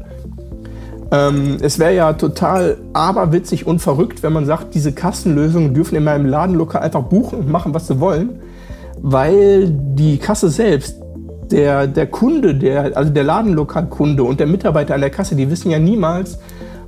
Ähm, 1.12 1.58
es 1.60 1.78
wäre 1.78 1.94
ja 1.94 2.12
total 2.14 2.78
aberwitzig 2.94 3.66
und 3.66 3.80
verrückt, 3.80 4.22
wenn 4.22 4.32
man 4.32 4.46
sagt, 4.46 4.74
diese 4.74 4.92
Kassenlösungen 4.92 5.74
dürfen 5.74 5.94
in 5.94 6.04
meinem 6.04 6.24
Ladenlokal 6.24 6.80
einfach 6.80 7.02
buchen 7.02 7.40
und 7.40 7.50
machen, 7.50 7.74
was 7.74 7.86
sie 7.86 8.00
wollen, 8.00 8.40
weil 9.02 9.68
die 9.68 10.16
Kasse 10.16 10.48
selbst, 10.48 10.96
der, 11.50 11.86
der 11.86 12.06
Kunde, 12.06 12.54
der, 12.54 12.96
also 12.96 13.12
der 13.12 13.24
Ladenlokalkunde 13.24 14.24
und 14.24 14.40
der 14.40 14.46
Mitarbeiter 14.46 14.94
an 14.94 15.02
der 15.02 15.10
Kasse, 15.10 15.36
die 15.36 15.50
wissen 15.50 15.70
ja 15.70 15.78
niemals, 15.78 16.38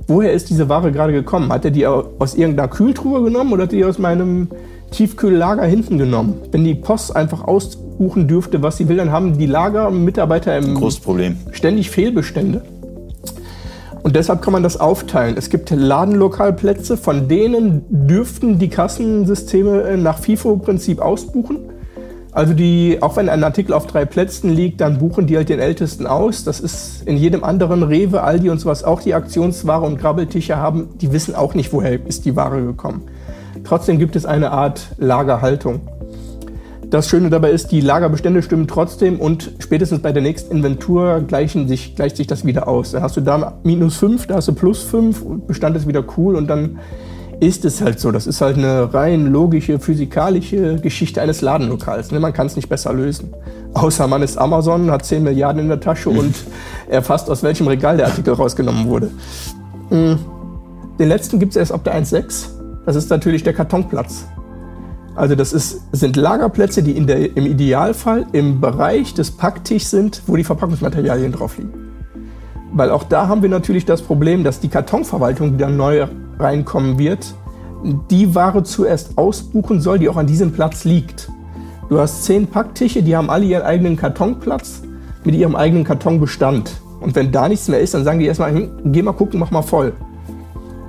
woher 0.07 0.33
ist 0.33 0.49
diese 0.49 0.69
Ware 0.69 0.91
gerade 0.91 1.13
gekommen. 1.13 1.53
Hat 1.53 1.65
er 1.65 1.71
die 1.71 1.85
aus 1.85 2.33
irgendeiner 2.33 2.67
Kühltruhe 2.67 3.23
genommen 3.23 3.53
oder 3.53 3.63
hat 3.63 3.73
er 3.73 3.77
die 3.77 3.85
aus 3.85 3.99
meinem 3.99 4.47
Tiefkühllager 4.89 5.65
hinten 5.65 5.99
genommen? 5.99 6.33
Wenn 6.51 6.63
die 6.63 6.73
Post 6.73 7.15
einfach 7.15 7.43
ausbuchen 7.43 8.27
dürfte, 8.27 8.63
was 8.63 8.77
sie 8.77 8.87
will, 8.89 8.97
dann 8.97 9.11
haben 9.11 9.37
die 9.37 9.45
Lagermitarbeiter 9.45 10.57
im 10.57 10.73
Problem. 10.73 11.37
ständig 11.51 11.91
Fehlbestände. 11.91 12.63
Und 14.05 14.15
deshalb 14.15 14.43
kann 14.43 14.53
man 14.53 14.61
das 14.61 14.79
aufteilen. 14.79 15.35
Es 15.35 15.49
gibt 15.49 15.71
Ladenlokalplätze, 15.71 16.95
von 16.95 17.27
denen 17.27 17.85
dürften 17.89 18.59
die 18.59 18.69
Kassensysteme 18.69 19.81
äh, 19.81 19.97
nach 19.97 20.19
FIFO-Prinzip 20.19 21.01
ausbuchen. 21.01 21.57
Also 22.31 22.53
die, 22.53 22.99
auch 23.01 23.15
wenn 23.15 23.29
ein 23.29 23.43
Artikel 23.43 23.73
auf 23.73 23.87
drei 23.87 24.05
Plätzen 24.05 24.51
liegt, 24.51 24.79
dann 24.79 24.99
buchen 24.99 25.25
die 25.25 25.35
halt 25.37 25.49
den 25.49 25.57
ältesten 25.57 26.05
aus. 26.05 26.43
Das 26.43 26.59
ist 26.59 27.01
in 27.07 27.17
jedem 27.17 27.43
anderen 27.43 27.81
Rewe, 27.81 28.21
Aldi 28.21 28.51
und 28.51 28.59
sowas 28.59 28.83
auch 28.83 29.01
die 29.01 29.15
Aktionsware 29.15 29.83
und 29.83 29.99
Grabbeltische 29.99 30.57
haben. 30.57 30.89
Die 31.01 31.11
wissen 31.11 31.33
auch 31.33 31.55
nicht, 31.55 31.73
woher 31.73 32.05
ist 32.05 32.25
die 32.25 32.35
Ware 32.35 32.61
gekommen. 32.61 33.07
Trotzdem 33.63 33.97
gibt 33.97 34.15
es 34.15 34.27
eine 34.27 34.51
Art 34.51 34.89
Lagerhaltung. 34.99 35.81
Das 36.95 37.09
Schöne 37.09 37.29
dabei 37.29 37.49
ist, 37.51 37.73
die 37.73 37.81
Lagerbestände 37.81 38.41
stimmen 38.41 38.69
trotzdem 38.69 39.19
und 39.19 39.51
spätestens 39.59 39.99
bei 39.99 40.13
der 40.13 40.23
nächsten 40.23 40.55
Inventur 40.55 41.19
gleichen 41.27 41.67
sich, 41.67 41.93
gleicht 41.93 42.15
sich 42.15 42.25
das 42.25 42.45
wieder 42.45 42.69
aus. 42.69 42.91
Dann 42.91 43.03
hast 43.03 43.17
du 43.17 43.21
da 43.21 43.59
minus 43.63 43.97
5, 43.97 44.27
da 44.27 44.35
hast 44.35 44.47
du 44.47 44.53
plus 44.53 44.83
5 44.83 45.21
und 45.21 45.45
Bestand 45.45 45.75
ist 45.75 45.89
wieder 45.89 46.05
cool 46.15 46.37
und 46.37 46.47
dann 46.47 46.79
ist 47.41 47.65
es 47.65 47.81
halt 47.81 47.99
so. 47.99 48.13
Das 48.13 48.27
ist 48.27 48.39
halt 48.39 48.57
eine 48.57 48.93
rein 48.93 49.25
logische, 49.25 49.77
physikalische 49.77 50.77
Geschichte 50.77 51.21
eines 51.21 51.41
Ladenlokals. 51.41 52.11
Ne? 52.11 52.21
Man 52.21 52.31
kann 52.31 52.47
es 52.47 52.55
nicht 52.55 52.69
besser 52.69 52.93
lösen. 52.93 53.33
Außer 53.73 54.07
man 54.07 54.21
ist 54.21 54.37
Amazon, 54.37 54.89
hat 54.89 55.03
10 55.03 55.21
Milliarden 55.21 55.63
in 55.63 55.67
der 55.67 55.81
Tasche 55.81 56.09
und 56.09 56.33
erfasst, 56.87 57.29
aus 57.29 57.43
welchem 57.43 57.67
Regal 57.67 57.97
der 57.97 58.05
Artikel 58.05 58.35
rausgenommen 58.35 58.87
wurde. 58.87 59.11
Hm. 59.89 60.17
Den 60.97 61.09
letzten 61.09 61.39
gibt 61.39 61.51
es 61.51 61.57
erst 61.57 61.73
ab 61.73 61.83
der 61.83 62.01
1.6. 62.01 62.51
Das 62.85 62.95
ist 62.95 63.09
natürlich 63.09 63.43
der 63.43 63.51
Kartonplatz. 63.51 64.27
Also 65.15 65.35
das 65.35 65.53
ist, 65.53 65.81
sind 65.93 66.17
Lagerplätze, 66.17 66.83
die 66.83 66.93
der, 67.05 67.37
im 67.37 67.45
Idealfall 67.45 68.25
im 68.33 68.59
Bereich 68.59 69.13
des 69.13 69.31
Packtischs 69.31 69.89
sind, 69.89 70.21
wo 70.27 70.35
die 70.35 70.43
Verpackungsmaterialien 70.43 71.31
drauf 71.31 71.57
liegen. 71.57 71.73
Weil 72.73 72.89
auch 72.89 73.03
da 73.03 73.29
haben 73.29 73.41
wir 73.41 73.49
natürlich 73.49 73.85
das 73.85 74.01
Problem, 74.01 74.43
dass 74.43 74.59
die 74.59 74.67
Kartonverwaltung, 74.67 75.53
die 75.53 75.57
dann 75.57 75.77
neu 75.77 76.05
reinkommen 76.37 76.99
wird, 76.99 77.33
die 78.11 78.35
Ware 78.35 78.63
zuerst 78.63 79.17
ausbuchen 79.17 79.79
soll, 79.79 79.99
die 79.99 80.09
auch 80.09 80.17
an 80.17 80.27
diesem 80.27 80.51
Platz 80.51 80.83
liegt. 80.83 81.29
Du 81.87 81.99
hast 81.99 82.25
zehn 82.25 82.47
Packtische, 82.47 83.01
die 83.01 83.15
haben 83.15 83.29
alle 83.29 83.45
ihren 83.45 83.63
eigenen 83.63 83.95
Kartonplatz 83.95 84.81
mit 85.23 85.35
ihrem 85.35 85.55
eigenen 85.55 85.85
Kartonbestand. 85.85 86.71
Und 86.99 87.15
wenn 87.15 87.31
da 87.31 87.47
nichts 87.47 87.69
mehr 87.69 87.79
ist, 87.79 87.93
dann 87.93 88.03
sagen 88.03 88.19
die 88.19 88.25
erstmal, 88.25 88.53
hm, 88.53 88.91
geh 88.91 89.01
mal 89.01 89.13
gucken, 89.13 89.39
mach 89.39 89.51
mal 89.51 89.61
voll. 89.61 89.93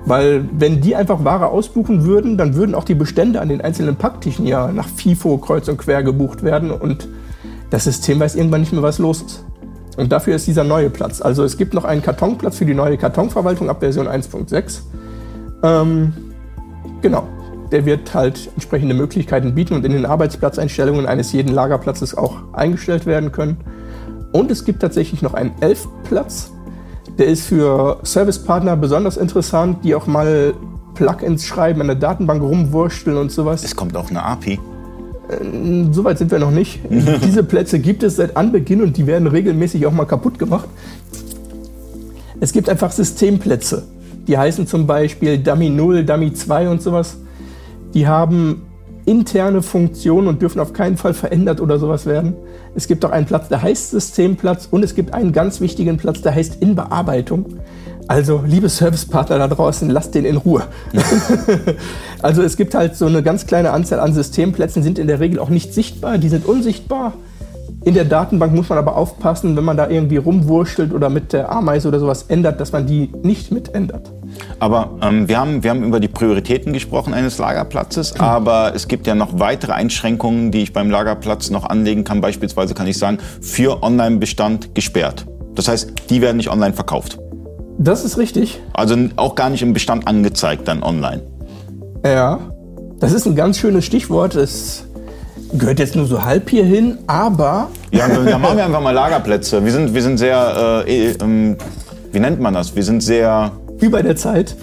Weil 0.06 0.48
wenn 0.52 0.80
die 0.80 0.94
einfach 0.94 1.24
Ware 1.24 1.48
ausbuchen 1.48 2.04
würden, 2.04 2.38
dann 2.38 2.54
würden 2.54 2.74
auch 2.74 2.84
die 2.84 2.94
Bestände 2.94 3.40
an 3.40 3.48
den 3.48 3.60
einzelnen 3.60 3.96
Packtischen 3.96 4.46
ja 4.46 4.70
nach 4.70 4.88
FIFO 4.88 5.38
kreuz 5.38 5.68
und 5.68 5.78
quer 5.78 6.04
gebucht 6.04 6.44
werden 6.44 6.70
und 6.70 7.08
das 7.70 7.84
System 7.84 8.20
weiß 8.20 8.36
irgendwann 8.36 8.60
nicht 8.60 8.72
mehr, 8.72 8.82
was 8.82 8.98
los 8.98 9.22
ist. 9.22 9.44
Und 9.96 10.12
dafür 10.12 10.36
ist 10.36 10.46
dieser 10.46 10.62
neue 10.62 10.90
Platz. 10.90 11.20
Also 11.20 11.42
es 11.42 11.56
gibt 11.56 11.74
noch 11.74 11.84
einen 11.84 12.02
Kartonplatz 12.02 12.58
für 12.58 12.66
die 12.66 12.74
neue 12.74 12.96
Kartonverwaltung 12.96 13.68
ab 13.68 13.80
Version 13.80 14.06
1.6. 14.06 14.80
Ähm, 15.62 16.12
genau. 17.02 17.26
Der 17.72 17.84
wird 17.84 18.14
halt 18.14 18.50
entsprechende 18.54 18.94
Möglichkeiten 18.94 19.54
bieten 19.54 19.74
und 19.74 19.84
in 19.84 19.92
den 19.92 20.06
Arbeitsplatzeinstellungen 20.06 21.06
eines 21.06 21.32
jeden 21.32 21.52
Lagerplatzes 21.52 22.16
auch 22.16 22.36
eingestellt 22.52 23.06
werden 23.06 23.32
können. 23.32 23.56
Und 24.32 24.52
es 24.52 24.64
gibt 24.64 24.80
tatsächlich 24.82 25.22
noch 25.22 25.34
einen 25.34 25.52
Elf-Platz. 25.60 26.52
Der 27.18 27.26
ist 27.26 27.46
für 27.46 27.98
Servicepartner 28.02 28.76
besonders 28.76 29.16
interessant, 29.16 29.78
die 29.84 29.94
auch 29.94 30.06
mal 30.06 30.54
Plugins 30.94 31.44
schreiben, 31.44 31.80
an 31.80 31.86
der 31.86 31.96
Datenbank 31.96 32.42
rumwursteln 32.42 33.16
und 33.16 33.32
sowas. 33.32 33.64
Es 33.64 33.74
kommt 33.74 33.96
auch 33.96 34.10
eine 34.10 34.22
API. 34.22 34.54
Äh, 35.28 35.92
Soweit 35.92 36.18
sind 36.18 36.30
wir 36.30 36.38
noch 36.38 36.50
nicht. 36.50 36.80
Diese 36.90 37.42
Plätze 37.42 37.78
gibt 37.78 38.02
es 38.02 38.16
seit 38.16 38.36
Anbeginn 38.36 38.82
und 38.82 38.96
die 38.96 39.06
werden 39.06 39.26
regelmäßig 39.26 39.86
auch 39.86 39.92
mal 39.92 40.04
kaputt 40.04 40.38
gemacht. 40.38 40.68
Es 42.40 42.52
gibt 42.52 42.68
einfach 42.68 42.90
Systemplätze. 42.90 43.84
Die 44.26 44.36
heißen 44.36 44.66
zum 44.66 44.86
Beispiel 44.86 45.38
Dummy 45.38 45.70
0, 45.70 46.04
Dummy 46.04 46.34
2 46.34 46.68
und 46.68 46.82
sowas. 46.82 47.16
Die 47.94 48.06
haben 48.06 48.65
interne 49.06 49.62
Funktionen 49.62 50.28
und 50.28 50.42
dürfen 50.42 50.60
auf 50.60 50.72
keinen 50.72 50.96
Fall 50.96 51.14
verändert 51.14 51.60
oder 51.60 51.78
sowas 51.78 52.04
werden. 52.04 52.34
Es 52.74 52.86
gibt 52.88 53.04
auch 53.04 53.10
einen 53.10 53.26
Platz, 53.26 53.48
der 53.48 53.62
heißt 53.62 53.92
Systemplatz 53.92 54.68
und 54.70 54.82
es 54.82 54.94
gibt 54.94 55.14
einen 55.14 55.32
ganz 55.32 55.60
wichtigen 55.60 55.96
Platz, 55.96 56.20
der 56.20 56.34
heißt 56.34 56.60
In 56.60 56.74
Bearbeitung. 56.74 57.46
Also, 58.08 58.42
liebe 58.46 58.68
Servicepartner 58.68 59.38
da 59.38 59.48
draußen, 59.48 59.90
lasst 59.90 60.14
den 60.14 60.24
in 60.24 60.36
Ruhe. 60.36 60.62
also, 62.22 62.42
es 62.42 62.56
gibt 62.56 62.74
halt 62.74 62.94
so 62.94 63.06
eine 63.06 63.22
ganz 63.22 63.46
kleine 63.46 63.72
Anzahl 63.72 63.98
an 63.98 64.12
Systemplätzen, 64.12 64.82
sind 64.82 64.98
in 64.98 65.08
der 65.08 65.18
Regel 65.18 65.40
auch 65.40 65.48
nicht 65.48 65.74
sichtbar, 65.74 66.18
die 66.18 66.28
sind 66.28 66.46
unsichtbar. 66.46 67.14
In 67.84 67.94
der 67.94 68.04
Datenbank 68.04 68.54
muss 68.54 68.68
man 68.68 68.78
aber 68.78 68.96
aufpassen, 68.96 69.56
wenn 69.56 69.64
man 69.64 69.76
da 69.76 69.88
irgendwie 69.88 70.16
rumwurschtelt 70.16 70.92
oder 70.92 71.08
mit 71.08 71.32
der 71.32 71.50
Ameise 71.50 71.88
oder 71.88 72.00
sowas 72.00 72.24
ändert, 72.28 72.60
dass 72.60 72.72
man 72.72 72.86
die 72.86 73.10
nicht 73.22 73.50
mitändert. 73.52 74.10
Aber 74.58 74.98
ähm, 75.02 75.28
wir, 75.28 75.38
haben, 75.38 75.62
wir 75.62 75.70
haben 75.70 75.84
über 75.84 76.00
die 76.00 76.08
Prioritäten 76.08 76.72
gesprochen 76.72 77.14
eines 77.14 77.38
Lagerplatzes, 77.38 78.14
mhm. 78.14 78.20
aber 78.20 78.72
es 78.74 78.88
gibt 78.88 79.06
ja 79.06 79.14
noch 79.14 79.38
weitere 79.38 79.72
Einschränkungen, 79.72 80.50
die 80.50 80.62
ich 80.62 80.72
beim 80.72 80.90
Lagerplatz 80.90 81.50
noch 81.50 81.64
anlegen 81.64 82.04
kann. 82.04 82.20
Beispielsweise 82.20 82.74
kann 82.74 82.86
ich 82.86 82.98
sagen, 82.98 83.18
für 83.40 83.82
Online-Bestand 83.82 84.74
gesperrt. 84.74 85.26
Das 85.54 85.68
heißt, 85.68 85.92
die 86.10 86.20
werden 86.20 86.36
nicht 86.36 86.50
online 86.50 86.74
verkauft. 86.74 87.18
Das 87.78 88.04
ist 88.04 88.16
richtig. 88.16 88.60
Also 88.72 88.96
auch 89.16 89.34
gar 89.34 89.50
nicht 89.50 89.62
im 89.62 89.72
Bestand 89.72 90.06
angezeigt 90.08 90.66
dann 90.68 90.82
online. 90.82 91.22
Ja, 92.04 92.40
das 93.00 93.12
ist 93.12 93.26
ein 93.26 93.36
ganz 93.36 93.58
schönes 93.58 93.84
Stichwort. 93.84 94.34
Es 94.34 94.84
gehört 95.52 95.78
jetzt 95.78 95.96
nur 95.96 96.06
so 96.06 96.24
halb 96.24 96.48
hier 96.48 96.64
hin, 96.64 96.98
aber. 97.06 97.68
Ja, 97.90 98.08
da 98.08 98.38
machen 98.38 98.56
wir 98.56 98.64
einfach 98.66 98.80
mal 98.80 98.92
Lagerplätze. 98.92 99.64
Wir 99.64 99.72
sind, 99.72 99.94
wir 99.94 100.02
sind 100.02 100.18
sehr, 100.18 100.84
äh, 100.86 101.10
äh, 101.10 101.56
wie 102.12 102.20
nennt 102.20 102.40
man 102.40 102.54
das? 102.54 102.74
Wir 102.74 102.82
sind 102.82 103.02
sehr. 103.02 103.52
Über 103.80 104.02
der 104.02 104.16
Zeit. 104.16 104.56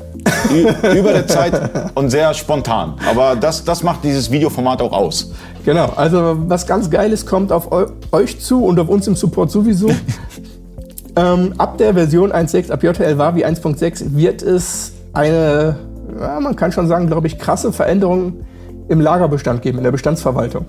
Über 0.50 1.14
der 1.14 1.28
Zeit 1.36 1.54
und 1.96 2.10
sehr 2.10 2.34
spontan. 2.34 2.96
Aber 3.10 3.36
das, 3.36 3.64
das 3.64 3.84
macht 3.84 4.04
dieses 4.04 4.32
Videoformat 4.32 4.82
auch 4.82 4.94
aus. 4.94 5.32
Genau, 5.66 5.92
also 5.96 6.36
was 6.48 6.68
ganz 6.68 6.90
Geiles 6.90 7.26
kommt 7.26 7.52
auf 7.52 7.70
euch 8.12 8.40
zu 8.40 8.66
und 8.66 8.80
auf 8.80 8.90
uns 8.90 9.08
im 9.08 9.16
Support 9.16 9.52
sowieso. 9.52 9.90
Ähm, 11.16 11.54
ab 11.60 11.78
der 11.78 11.94
Version 11.94 12.32
1.6, 12.32 12.72
ab 12.72 12.82
JTL 12.82 13.20
Wavi 13.20 13.46
1.6 13.46 14.16
wird 14.16 14.42
es 14.42 14.94
eine, 15.14 15.76
ja, 16.20 16.40
man 16.40 16.56
kann 16.56 16.72
schon 16.72 16.88
sagen, 16.88 17.06
glaube 17.06 17.28
ich, 17.28 17.38
krasse 17.38 17.72
Veränderung 17.72 18.46
im 18.90 19.00
Lagerbestand 19.00 19.62
geben, 19.62 19.78
in 19.78 19.84
der 19.84 19.92
Bestandsverwaltung. 19.92 20.66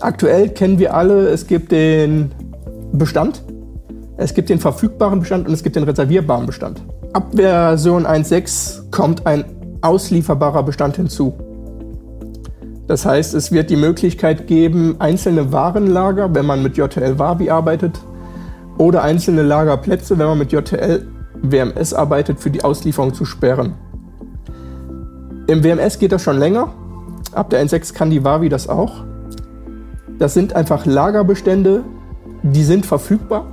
Aktuell 0.00 0.48
kennen 0.48 0.80
wir 0.80 0.92
alle, 0.92 1.28
es 1.28 1.46
gibt 1.46 1.70
den 1.70 2.32
Bestand, 2.92 3.44
es 4.16 4.34
gibt 4.34 4.48
den 4.48 4.58
verfügbaren 4.58 5.20
Bestand 5.20 5.46
und 5.46 5.54
es 5.54 5.62
gibt 5.62 5.76
den 5.76 5.84
reservierbaren 5.84 6.46
Bestand. 6.46 6.82
Ab 7.14 7.28
Version 7.34 8.06
1.6 8.06 8.90
kommt 8.90 9.26
ein 9.26 9.44
auslieferbarer 9.80 10.62
Bestand 10.62 10.96
hinzu. 10.96 11.32
Das 12.86 13.06
heißt, 13.06 13.34
es 13.34 13.50
wird 13.50 13.70
die 13.70 13.76
Möglichkeit 13.76 14.46
geben, 14.46 14.96
einzelne 14.98 15.50
Warenlager, 15.50 16.34
wenn 16.34 16.44
man 16.44 16.62
mit 16.62 16.76
JTL 16.76 17.18
Wabi 17.18 17.50
arbeitet, 17.50 17.98
oder 18.76 19.02
einzelne 19.02 19.42
Lagerplätze, 19.42 20.18
wenn 20.18 20.26
man 20.26 20.38
mit 20.38 20.52
JTL 20.52 21.06
WMS 21.40 21.94
arbeitet, 21.94 22.40
für 22.40 22.50
die 22.50 22.62
Auslieferung 22.62 23.14
zu 23.14 23.24
sperren. 23.24 23.74
Im 25.46 25.64
WMS 25.64 25.98
geht 25.98 26.12
das 26.12 26.22
schon 26.22 26.38
länger. 26.38 26.74
Ab 27.32 27.48
der 27.48 27.64
1.6 27.64 27.94
kann 27.94 28.10
die 28.10 28.22
Wavi 28.22 28.50
das 28.50 28.68
auch. 28.68 29.04
Das 30.18 30.34
sind 30.34 30.54
einfach 30.54 30.84
Lagerbestände, 30.84 31.84
die 32.42 32.64
sind 32.64 32.84
verfügbar. 32.84 33.46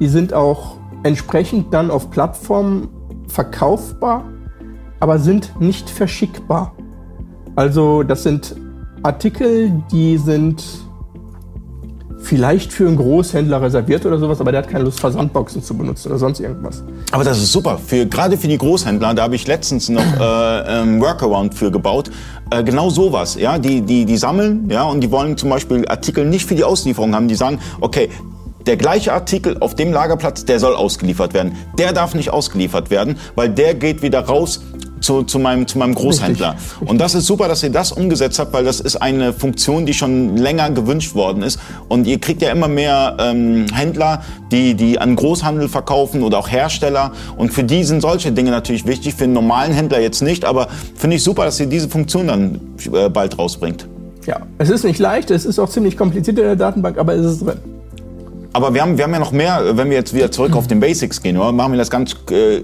Die 0.00 0.08
sind 0.08 0.32
auch 0.32 0.77
entsprechend 1.02 1.72
dann 1.72 1.90
auf 1.90 2.10
Plattformen 2.10 2.88
verkaufbar, 3.28 4.24
aber 5.00 5.18
sind 5.18 5.60
nicht 5.60 5.88
verschickbar. 5.88 6.74
Also 7.56 8.02
das 8.02 8.22
sind 8.22 8.56
Artikel, 9.02 9.72
die 9.90 10.16
sind 10.18 10.64
vielleicht 12.20 12.72
für 12.72 12.86
einen 12.86 12.96
Großhändler 12.96 13.62
reserviert 13.62 14.04
oder 14.04 14.18
sowas, 14.18 14.40
aber 14.40 14.50
der 14.52 14.62
hat 14.62 14.68
keine 14.68 14.84
Lust, 14.84 15.00
Versandboxen 15.00 15.62
zu 15.62 15.74
benutzen 15.76 16.08
oder 16.08 16.18
sonst 16.18 16.40
irgendwas. 16.40 16.82
Aber 17.12 17.24
das 17.24 17.38
ist 17.38 17.52
super. 17.52 17.78
Für, 17.78 18.06
gerade 18.06 18.36
für 18.36 18.48
die 18.48 18.58
Großhändler, 18.58 19.14
da 19.14 19.22
habe 19.22 19.36
ich 19.36 19.46
letztens 19.46 19.88
noch 19.88 20.02
äh, 20.02 20.22
einen 20.22 21.00
Workaround 21.00 21.54
für 21.54 21.70
gebaut. 21.70 22.10
Äh, 22.50 22.64
genau 22.64 22.90
sowas, 22.90 23.36
ja, 23.36 23.58
die, 23.58 23.82
die, 23.82 24.04
die 24.04 24.16
sammeln, 24.16 24.68
ja, 24.68 24.84
und 24.84 25.00
die 25.00 25.10
wollen 25.10 25.36
zum 25.36 25.50
Beispiel 25.50 25.86
Artikel 25.88 26.26
nicht 26.26 26.46
für 26.46 26.54
die 26.54 26.64
Auslieferung 26.64 27.14
haben. 27.14 27.28
Die 27.28 27.34
sagen, 27.34 27.60
okay, 27.80 28.10
der 28.66 28.76
gleiche 28.76 29.12
Artikel 29.12 29.56
auf 29.60 29.74
dem 29.74 29.92
Lagerplatz, 29.92 30.44
der 30.44 30.60
soll 30.60 30.74
ausgeliefert 30.74 31.34
werden. 31.34 31.56
Der 31.78 31.92
darf 31.92 32.14
nicht 32.14 32.30
ausgeliefert 32.30 32.90
werden, 32.90 33.16
weil 33.34 33.48
der 33.48 33.74
geht 33.74 34.02
wieder 34.02 34.20
raus 34.20 34.60
zu, 35.00 35.22
zu, 35.22 35.38
meinem, 35.38 35.66
zu 35.66 35.78
meinem 35.78 35.94
Großhändler. 35.94 36.54
Richtig. 36.54 36.88
Und 36.88 36.98
das 36.98 37.14
ist 37.14 37.26
super, 37.26 37.48
dass 37.48 37.62
ihr 37.62 37.70
das 37.70 37.92
umgesetzt 37.92 38.38
habt, 38.38 38.52
weil 38.52 38.64
das 38.64 38.80
ist 38.80 38.96
eine 38.96 39.32
Funktion, 39.32 39.86
die 39.86 39.94
schon 39.94 40.36
länger 40.36 40.70
gewünscht 40.70 41.14
worden 41.14 41.42
ist. 41.42 41.58
Und 41.88 42.06
ihr 42.06 42.18
kriegt 42.18 42.42
ja 42.42 42.50
immer 42.50 42.68
mehr 42.68 43.16
ähm, 43.18 43.66
Händler, 43.72 44.22
die, 44.50 44.74
die 44.74 44.98
an 44.98 45.16
Großhandel 45.16 45.68
verkaufen 45.68 46.22
oder 46.22 46.38
auch 46.38 46.50
Hersteller. 46.50 47.12
Und 47.36 47.52
für 47.52 47.64
die 47.64 47.84
sind 47.84 48.00
solche 48.00 48.32
Dinge 48.32 48.50
natürlich 48.50 48.86
wichtig, 48.86 49.14
für 49.14 49.24
einen 49.24 49.34
normalen 49.34 49.72
Händler 49.72 50.00
jetzt 50.00 50.22
nicht. 50.22 50.44
Aber 50.44 50.68
finde 50.94 51.16
ich 51.16 51.22
super, 51.22 51.44
dass 51.44 51.60
ihr 51.60 51.66
diese 51.66 51.88
Funktion 51.88 52.26
dann 52.26 52.60
äh, 52.92 53.08
bald 53.08 53.38
rausbringt. 53.38 53.86
Ja, 54.26 54.40
es 54.58 54.68
ist 54.68 54.84
nicht 54.84 54.98
leicht, 54.98 55.30
es 55.30 55.46
ist 55.46 55.58
auch 55.58 55.70
ziemlich 55.70 55.96
kompliziert 55.96 56.38
in 56.38 56.44
der 56.44 56.56
Datenbank, 56.56 56.98
aber 56.98 57.14
es 57.14 57.24
ist 57.24 57.46
drin. 57.46 57.77
Aber 58.52 58.72
wir 58.74 58.82
haben, 58.82 58.96
wir 58.96 59.04
haben 59.04 59.12
ja 59.12 59.18
noch 59.18 59.32
mehr, 59.32 59.76
wenn 59.76 59.90
wir 59.90 59.96
jetzt 59.96 60.14
wieder 60.14 60.30
zurück 60.30 60.56
auf 60.56 60.66
den 60.66 60.80
Basics 60.80 61.22
gehen, 61.22 61.36
oder? 61.36 61.52
machen 61.52 61.72
wir 61.72 61.78
das 61.78 61.90
ganz 61.90 62.14
äh, 62.30 62.62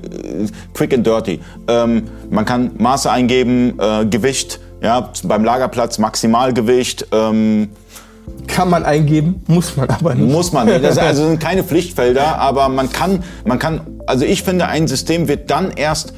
quick 0.72 0.94
and 0.94 1.06
dirty. 1.06 1.40
Ähm, 1.68 2.04
man 2.30 2.44
kann 2.44 2.70
Maße 2.78 3.10
eingeben, 3.10 3.78
äh, 3.78 4.06
Gewicht, 4.06 4.60
ja, 4.82 5.10
beim 5.24 5.44
Lagerplatz 5.44 5.98
Maximalgewicht. 5.98 7.06
Ähm, 7.12 7.68
kann 8.46 8.70
man 8.70 8.84
eingeben, 8.84 9.42
muss 9.46 9.76
man 9.76 9.88
aber 9.90 10.14
nicht. 10.14 10.30
Muss 10.30 10.52
man 10.52 10.66
nicht. 10.66 10.82
Das 10.82 10.98
also 10.98 11.26
sind 11.28 11.40
keine 11.40 11.64
Pflichtfelder, 11.64 12.38
aber 12.38 12.68
man 12.68 12.90
kann, 12.90 13.22
man 13.44 13.58
kann, 13.58 13.80
also 14.06 14.24
ich 14.24 14.42
finde, 14.42 14.66
ein 14.66 14.88
System 14.88 15.28
wird 15.28 15.50
dann 15.50 15.70
erst 15.70 16.14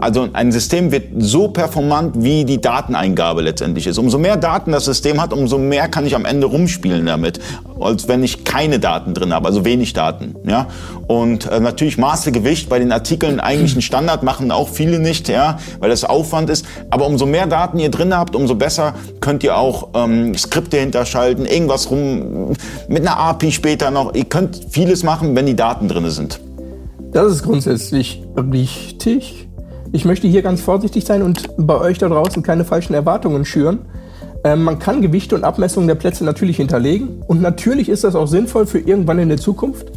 also 0.00 0.28
ein 0.32 0.52
System 0.52 0.92
wird 0.92 1.04
so 1.18 1.48
performant, 1.48 2.14
wie 2.18 2.44
die 2.44 2.60
Dateneingabe 2.60 3.42
letztendlich 3.42 3.86
ist. 3.86 3.98
Umso 3.98 4.18
mehr 4.18 4.36
Daten 4.36 4.72
das 4.72 4.84
System 4.84 5.20
hat, 5.20 5.32
umso 5.32 5.58
mehr 5.58 5.88
kann 5.88 6.06
ich 6.06 6.14
am 6.14 6.24
Ende 6.24 6.46
rumspielen 6.46 7.04
damit, 7.06 7.40
als 7.80 8.08
wenn 8.08 8.22
ich 8.22 8.44
keine 8.44 8.78
Daten 8.78 9.14
drin 9.14 9.32
habe, 9.32 9.46
also 9.46 9.64
wenig 9.64 9.92
Daten. 9.92 10.34
Ja? 10.46 10.66
Und 11.06 11.50
äh, 11.50 11.60
natürlich 11.60 11.98
Maße, 11.98 12.32
Gewicht 12.32 12.68
bei 12.68 12.78
den 12.78 12.92
Artikeln 12.92 13.40
eigentlich 13.40 13.76
ein 13.76 13.82
Standard 13.82 14.22
machen 14.22 14.50
auch 14.50 14.68
viele 14.68 14.98
nicht, 14.98 15.28
ja, 15.28 15.58
weil 15.80 15.90
das 15.90 16.04
Aufwand 16.04 16.48
ist. 16.48 16.64
Aber 16.90 17.06
umso 17.06 17.26
mehr 17.26 17.46
Daten 17.46 17.78
ihr 17.78 17.90
drin 17.90 18.16
habt, 18.16 18.34
umso 18.34 18.54
besser 18.54 18.94
könnt 19.20 19.44
ihr 19.44 19.56
auch 19.56 19.88
ähm, 19.94 20.36
Skripte 20.36 20.78
hinterschalten, 20.78 21.46
irgendwas 21.46 21.90
rum 21.90 22.54
mit 22.88 23.06
einer 23.06 23.18
API 23.18 23.52
später 23.52 23.90
noch. 23.90 24.14
Ihr 24.14 24.24
könnt 24.24 24.60
vieles 24.70 25.02
machen, 25.02 25.36
wenn 25.36 25.46
die 25.46 25.56
Daten 25.56 25.88
drin 25.88 26.08
sind. 26.10 26.40
Das 27.12 27.30
ist 27.30 27.42
grundsätzlich 27.42 28.22
richtig. 28.36 29.48
Ich 29.92 30.06
möchte 30.06 30.26
hier 30.26 30.40
ganz 30.40 30.62
vorsichtig 30.62 31.04
sein 31.04 31.22
und 31.22 31.50
bei 31.58 31.78
euch 31.78 31.98
da 31.98 32.08
draußen 32.08 32.42
keine 32.42 32.64
falschen 32.64 32.94
Erwartungen 32.94 33.44
schüren. 33.44 33.80
Ähm, 34.44 34.64
man 34.64 34.78
kann 34.78 35.02
Gewichte 35.02 35.34
und 35.34 35.44
Abmessungen 35.44 35.86
der 35.86 35.94
Plätze 35.94 36.24
natürlich 36.24 36.56
hinterlegen 36.56 37.22
und 37.28 37.42
natürlich 37.42 37.90
ist 37.90 38.02
das 38.02 38.14
auch 38.14 38.26
sinnvoll 38.26 38.66
für 38.66 38.78
irgendwann 38.78 39.18
in 39.18 39.28
der 39.28 39.36
Zukunft, 39.36 39.92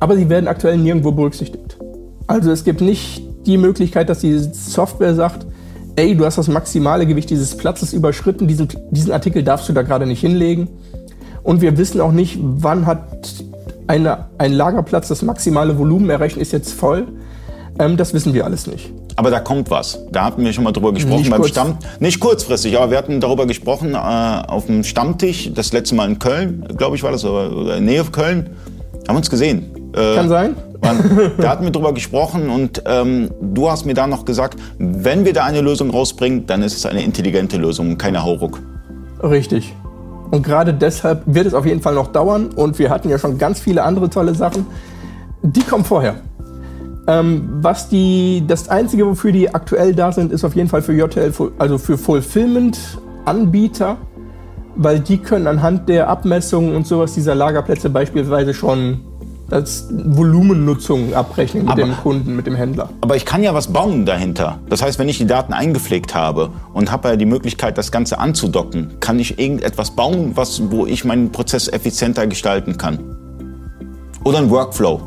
aber 0.00 0.16
sie 0.16 0.28
werden 0.28 0.48
aktuell 0.48 0.76
nirgendwo 0.76 1.12
berücksichtigt. 1.12 1.78
Also 2.26 2.50
es 2.50 2.64
gibt 2.64 2.80
nicht 2.80 3.22
die 3.46 3.58
Möglichkeit, 3.58 4.08
dass 4.08 4.18
die 4.18 4.36
Software 4.36 5.14
sagt, 5.14 5.46
ey, 5.94 6.16
du 6.16 6.26
hast 6.26 6.36
das 6.36 6.48
maximale 6.48 7.06
Gewicht 7.06 7.30
dieses 7.30 7.56
Platzes 7.56 7.92
überschritten, 7.92 8.48
diesen, 8.48 8.68
diesen 8.90 9.12
Artikel 9.12 9.44
darfst 9.44 9.68
du 9.68 9.72
da 9.72 9.82
gerade 9.82 10.04
nicht 10.04 10.20
hinlegen. 10.20 10.68
Und 11.44 11.60
wir 11.60 11.78
wissen 11.78 12.00
auch 12.00 12.10
nicht, 12.10 12.38
wann 12.40 12.86
hat 12.86 13.44
eine, 13.86 14.26
ein 14.38 14.52
Lagerplatz 14.52 15.08
das 15.08 15.22
maximale 15.22 15.78
Volumen 15.78 16.10
errechnet, 16.10 16.42
ist 16.42 16.52
jetzt 16.52 16.72
voll. 16.72 17.06
Ähm, 17.78 17.96
das 17.96 18.14
wissen 18.14 18.32
wir 18.34 18.44
alles 18.44 18.66
nicht. 18.66 18.92
Aber 19.16 19.30
da 19.30 19.40
kommt 19.40 19.70
was. 19.70 19.98
Da 20.12 20.24
hatten 20.24 20.44
wir 20.44 20.52
schon 20.52 20.64
mal 20.64 20.72
drüber 20.72 20.92
gesprochen 20.92 21.18
Nicht 21.20 21.30
beim 21.30 21.40
kurz- 21.40 21.50
Stamm. 21.50 21.78
Nicht 22.00 22.20
kurzfristig, 22.20 22.76
aber 22.76 22.90
wir 22.90 22.98
hatten 22.98 23.20
darüber 23.20 23.46
gesprochen 23.46 23.94
äh, 23.94 23.96
auf 23.96 24.66
dem 24.66 24.84
Stammtisch, 24.84 25.50
das 25.54 25.72
letzte 25.72 25.94
Mal 25.94 26.08
in 26.10 26.18
Köln, 26.18 26.66
glaube 26.76 26.96
ich, 26.96 27.02
war 27.02 27.12
das, 27.12 27.24
oder, 27.24 27.54
oder 27.56 27.76
in 27.78 27.84
Nähe 27.86 28.04
von 28.04 28.12
Köln. 28.12 28.50
Haben 29.08 29.16
uns 29.16 29.30
gesehen. 29.30 29.70
Äh, 29.94 30.16
Kann 30.16 30.28
sein. 30.28 30.56
Mann, 30.82 31.32
da 31.38 31.48
hatten 31.48 31.64
wir 31.64 31.70
drüber 31.70 31.94
gesprochen 31.94 32.50
und 32.50 32.82
ähm, 32.86 33.30
du 33.40 33.70
hast 33.70 33.86
mir 33.86 33.94
da 33.94 34.06
noch 34.06 34.26
gesagt, 34.26 34.58
wenn 34.78 35.24
wir 35.24 35.32
da 35.32 35.44
eine 35.44 35.62
Lösung 35.62 35.88
rausbringen, 35.90 36.46
dann 36.46 36.62
ist 36.62 36.76
es 36.76 36.84
eine 36.84 37.02
intelligente 37.02 37.56
Lösung 37.56 37.90
und 37.92 37.98
keine 37.98 38.22
Hauruck. 38.22 38.60
Richtig. 39.22 39.72
Und 40.30 40.42
gerade 40.42 40.74
deshalb 40.74 41.22
wird 41.26 41.46
es 41.46 41.54
auf 41.54 41.66
jeden 41.66 41.80
Fall 41.80 41.94
noch 41.94 42.08
dauern. 42.08 42.48
Und 42.54 42.78
wir 42.78 42.90
hatten 42.90 43.08
ja 43.08 43.18
schon 43.18 43.38
ganz 43.38 43.60
viele 43.60 43.82
andere 43.82 44.10
tolle 44.10 44.34
Sachen. 44.34 44.66
Die 45.42 45.62
kommen 45.62 45.84
vorher. 45.84 46.16
Ähm, 47.08 47.48
was 47.60 47.88
die, 47.88 48.42
das 48.46 48.68
Einzige, 48.68 49.06
wofür 49.06 49.32
die 49.32 49.54
aktuell 49.54 49.94
da 49.94 50.10
sind, 50.10 50.32
ist 50.32 50.44
auf 50.44 50.56
jeden 50.56 50.68
Fall 50.68 50.82
für 50.82 50.92
JTL, 50.92 51.32
also 51.58 51.78
für 51.78 51.96
Fulfillment-Anbieter, 51.96 53.96
weil 54.74 54.98
die 55.00 55.18
können 55.18 55.46
anhand 55.46 55.88
der 55.88 56.08
Abmessungen 56.08 56.74
und 56.74 56.84
sowas 56.86 57.14
dieser 57.14 57.36
Lagerplätze 57.36 57.90
beispielsweise 57.90 58.54
schon 58.54 59.02
das 59.48 59.86
Volumennutzung 59.90 61.14
abrechnen 61.14 61.64
mit 61.64 61.72
Aber- 61.72 61.82
dem 61.82 61.96
Kunden, 61.96 62.34
mit 62.36 62.46
dem 62.46 62.56
Händler. 62.56 62.88
Aber 63.00 63.16
ich 63.16 63.24
kann 63.24 63.42
ja 63.42 63.54
was 63.54 63.68
bauen 63.72 64.04
dahinter. 64.04 64.58
Das 64.68 64.82
heißt, 64.82 64.98
wenn 64.98 65.08
ich 65.08 65.18
die 65.18 65.26
Daten 65.26 65.52
eingepflegt 65.52 66.14
habe 66.14 66.50
und 66.74 66.90
habe 66.90 67.08
ja 67.10 67.16
die 67.16 67.26
Möglichkeit, 67.26 67.78
das 67.78 67.92
Ganze 67.92 68.18
anzudocken, 68.18 68.98
kann 69.00 69.18
ich 69.20 69.38
irgendetwas 69.38 69.92
bauen, 69.92 70.32
was, 70.34 70.62
wo 70.70 70.86
ich 70.86 71.04
meinen 71.04 71.30
Prozess 71.30 71.68
effizienter 71.68 72.26
gestalten 72.26 72.76
kann. 72.76 72.98
Oder 74.24 74.38
ein 74.38 74.50
Workflow. 74.50 75.00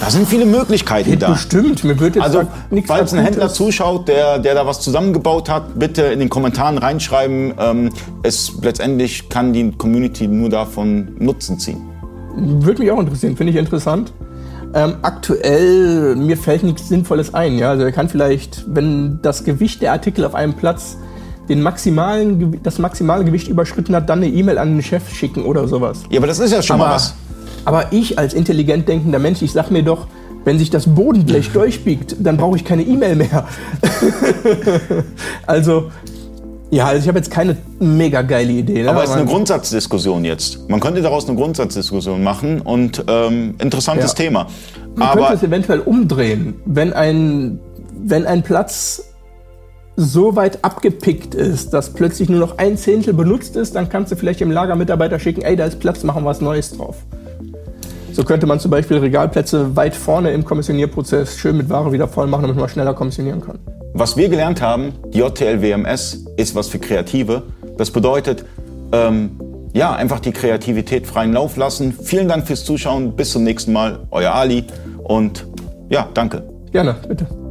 Da 0.00 0.10
sind 0.10 0.26
viele 0.28 0.46
Möglichkeiten 0.46 1.18
da. 1.18 1.30
Bestimmt, 1.32 1.84
mir 1.84 1.98
wird 2.00 2.14
jetzt 2.16 2.24
Also, 2.24 2.42
nichts 2.70 2.88
falls 2.90 3.12
ein 3.12 3.20
Händler 3.22 3.44
Akutes. 3.44 3.56
zuschaut, 3.58 4.08
der, 4.08 4.38
der 4.38 4.54
da 4.54 4.66
was 4.66 4.80
zusammengebaut 4.80 5.48
hat, 5.50 5.78
bitte 5.78 6.02
in 6.02 6.20
den 6.20 6.28
Kommentaren 6.30 6.78
reinschreiben. 6.78 7.54
Ähm, 7.58 7.90
es 8.22 8.52
letztendlich 8.62 9.28
kann 9.28 9.52
die 9.52 9.72
Community 9.72 10.26
nur 10.26 10.48
davon 10.48 11.14
Nutzen 11.18 11.58
ziehen. 11.58 11.82
Würde 12.36 12.82
mich 12.82 12.90
auch 12.90 13.00
interessieren, 13.00 13.36
finde 13.36 13.52
ich 13.52 13.58
interessant. 13.58 14.12
Ähm, 14.74 14.94
aktuell, 15.02 16.16
mir 16.16 16.36
fällt 16.36 16.64
nichts 16.64 16.88
Sinnvolles 16.88 17.32
ein. 17.32 17.58
Ja? 17.58 17.70
Also 17.70 17.84
er 17.84 17.92
kann 17.92 18.08
vielleicht, 18.08 18.64
wenn 18.66 19.20
das 19.22 19.44
Gewicht 19.44 19.82
der 19.82 19.92
Artikel 19.92 20.24
auf 20.24 20.34
einem 20.34 20.54
Platz 20.54 20.96
den 21.48 21.62
maximalen, 21.62 22.60
das 22.62 22.78
maximale 22.78 23.24
Gewicht 23.24 23.48
überschritten 23.48 23.94
hat, 23.94 24.08
dann 24.08 24.22
eine 24.22 24.28
E-Mail 24.28 24.58
an 24.58 24.74
den 24.74 24.82
Chef 24.82 25.12
schicken 25.12 25.44
oder 25.44 25.68
sowas. 25.68 26.02
Ja, 26.10 26.18
aber 26.18 26.26
das 26.26 26.38
ist 26.38 26.52
ja 26.52 26.62
schon 26.62 26.78
mal 26.78 26.86
Aber, 26.86 26.94
was. 26.94 27.14
aber 27.64 27.92
ich 27.92 28.18
als 28.18 28.34
intelligent 28.34 28.88
denkender 28.88 29.18
Mensch, 29.18 29.42
ich 29.42 29.52
sag 29.52 29.70
mir 29.70 29.82
doch, 29.82 30.06
wenn 30.44 30.58
sich 30.58 30.70
das 30.70 30.86
Bodenblech 30.86 31.52
durchbiegt, 31.52 32.16
dann 32.18 32.36
brauche 32.36 32.56
ich 32.56 32.64
keine 32.64 32.82
E-Mail 32.82 33.16
mehr. 33.16 33.46
also, 35.46 35.90
ja, 36.74 36.86
also 36.86 37.02
ich 37.02 37.08
habe 37.08 37.18
jetzt 37.18 37.30
keine 37.30 37.56
mega 37.78 38.22
geile 38.22 38.50
Idee. 38.50 38.82
Ne? 38.82 38.90
Aber 38.90 39.04
es 39.04 39.10
ist 39.10 39.16
eine 39.16 39.26
Grundsatzdiskussion 39.26 40.24
jetzt. 40.24 40.68
Man 40.68 40.80
könnte 40.80 41.02
daraus 41.02 41.28
eine 41.28 41.36
Grundsatzdiskussion 41.36 42.22
machen 42.22 42.60
und 42.60 43.04
ähm, 43.06 43.54
interessantes 43.60 44.10
Ja. 44.12 44.24
Thema. 44.24 44.46
Man 44.96 45.08
könnte 45.08 45.26
Aber 45.26 45.34
es 45.34 45.42
eventuell 45.44 45.78
umdrehen, 45.78 46.54
wenn 46.64 46.92
ein, 46.92 47.60
wenn 47.96 48.26
ein 48.26 48.42
Platz 48.42 49.04
so 49.94 50.34
weit 50.34 50.64
abgepickt 50.64 51.36
ist, 51.36 51.72
dass 51.72 51.92
plötzlich 51.92 52.28
nur 52.28 52.40
noch 52.40 52.58
ein 52.58 52.76
Zehntel 52.76 53.14
benutzt 53.14 53.54
ist, 53.54 53.76
dann 53.76 53.88
kannst 53.88 54.10
du 54.10 54.16
vielleicht 54.16 54.40
dem 54.40 54.50
Lagermitarbeiter 54.50 55.20
schicken, 55.20 55.42
ey, 55.42 55.54
da 55.54 55.66
ist 55.66 55.78
Platz, 55.78 56.02
machen 56.02 56.24
wir 56.24 56.26
was 56.26 56.40
Neues 56.40 56.76
drauf. 56.76 56.96
So 58.10 58.24
könnte 58.24 58.46
man 58.46 58.58
zum 58.58 58.72
Beispiel 58.72 58.96
Regalplätze 58.96 59.76
weit 59.76 59.94
vorne 59.94 60.32
im 60.32 60.44
Kommissionierprozess 60.44 61.36
schön 61.36 61.56
mit 61.56 61.70
Ware 61.70 61.92
wieder 61.92 62.08
voll 62.08 62.26
machen, 62.26 62.42
damit 62.42 62.56
man 62.56 62.68
schneller 62.68 62.94
kommissionieren 62.94 63.40
kann. 63.40 63.60
Was 63.94 64.16
wir 64.16 64.28
gelernt 64.28 64.60
haben, 64.60 64.92
JTL 65.12 65.62
WMS 65.62 66.24
ist 66.36 66.54
was 66.56 66.68
für 66.68 66.80
Kreative. 66.80 67.44
Das 67.78 67.92
bedeutet, 67.92 68.44
ähm, 68.92 69.38
ja, 69.72 69.94
einfach 69.94 70.18
die 70.18 70.32
Kreativität 70.32 71.06
freien 71.06 71.32
Lauf 71.32 71.56
lassen. 71.56 71.92
Vielen 71.92 72.28
Dank 72.28 72.46
fürs 72.46 72.64
Zuschauen. 72.64 73.14
Bis 73.14 73.30
zum 73.30 73.44
nächsten 73.44 73.72
Mal. 73.72 74.00
Euer 74.10 74.34
Ali. 74.34 74.64
Und 75.04 75.46
ja, 75.88 76.08
danke. 76.12 76.42
Gerne, 76.72 76.96
bitte. 77.08 77.43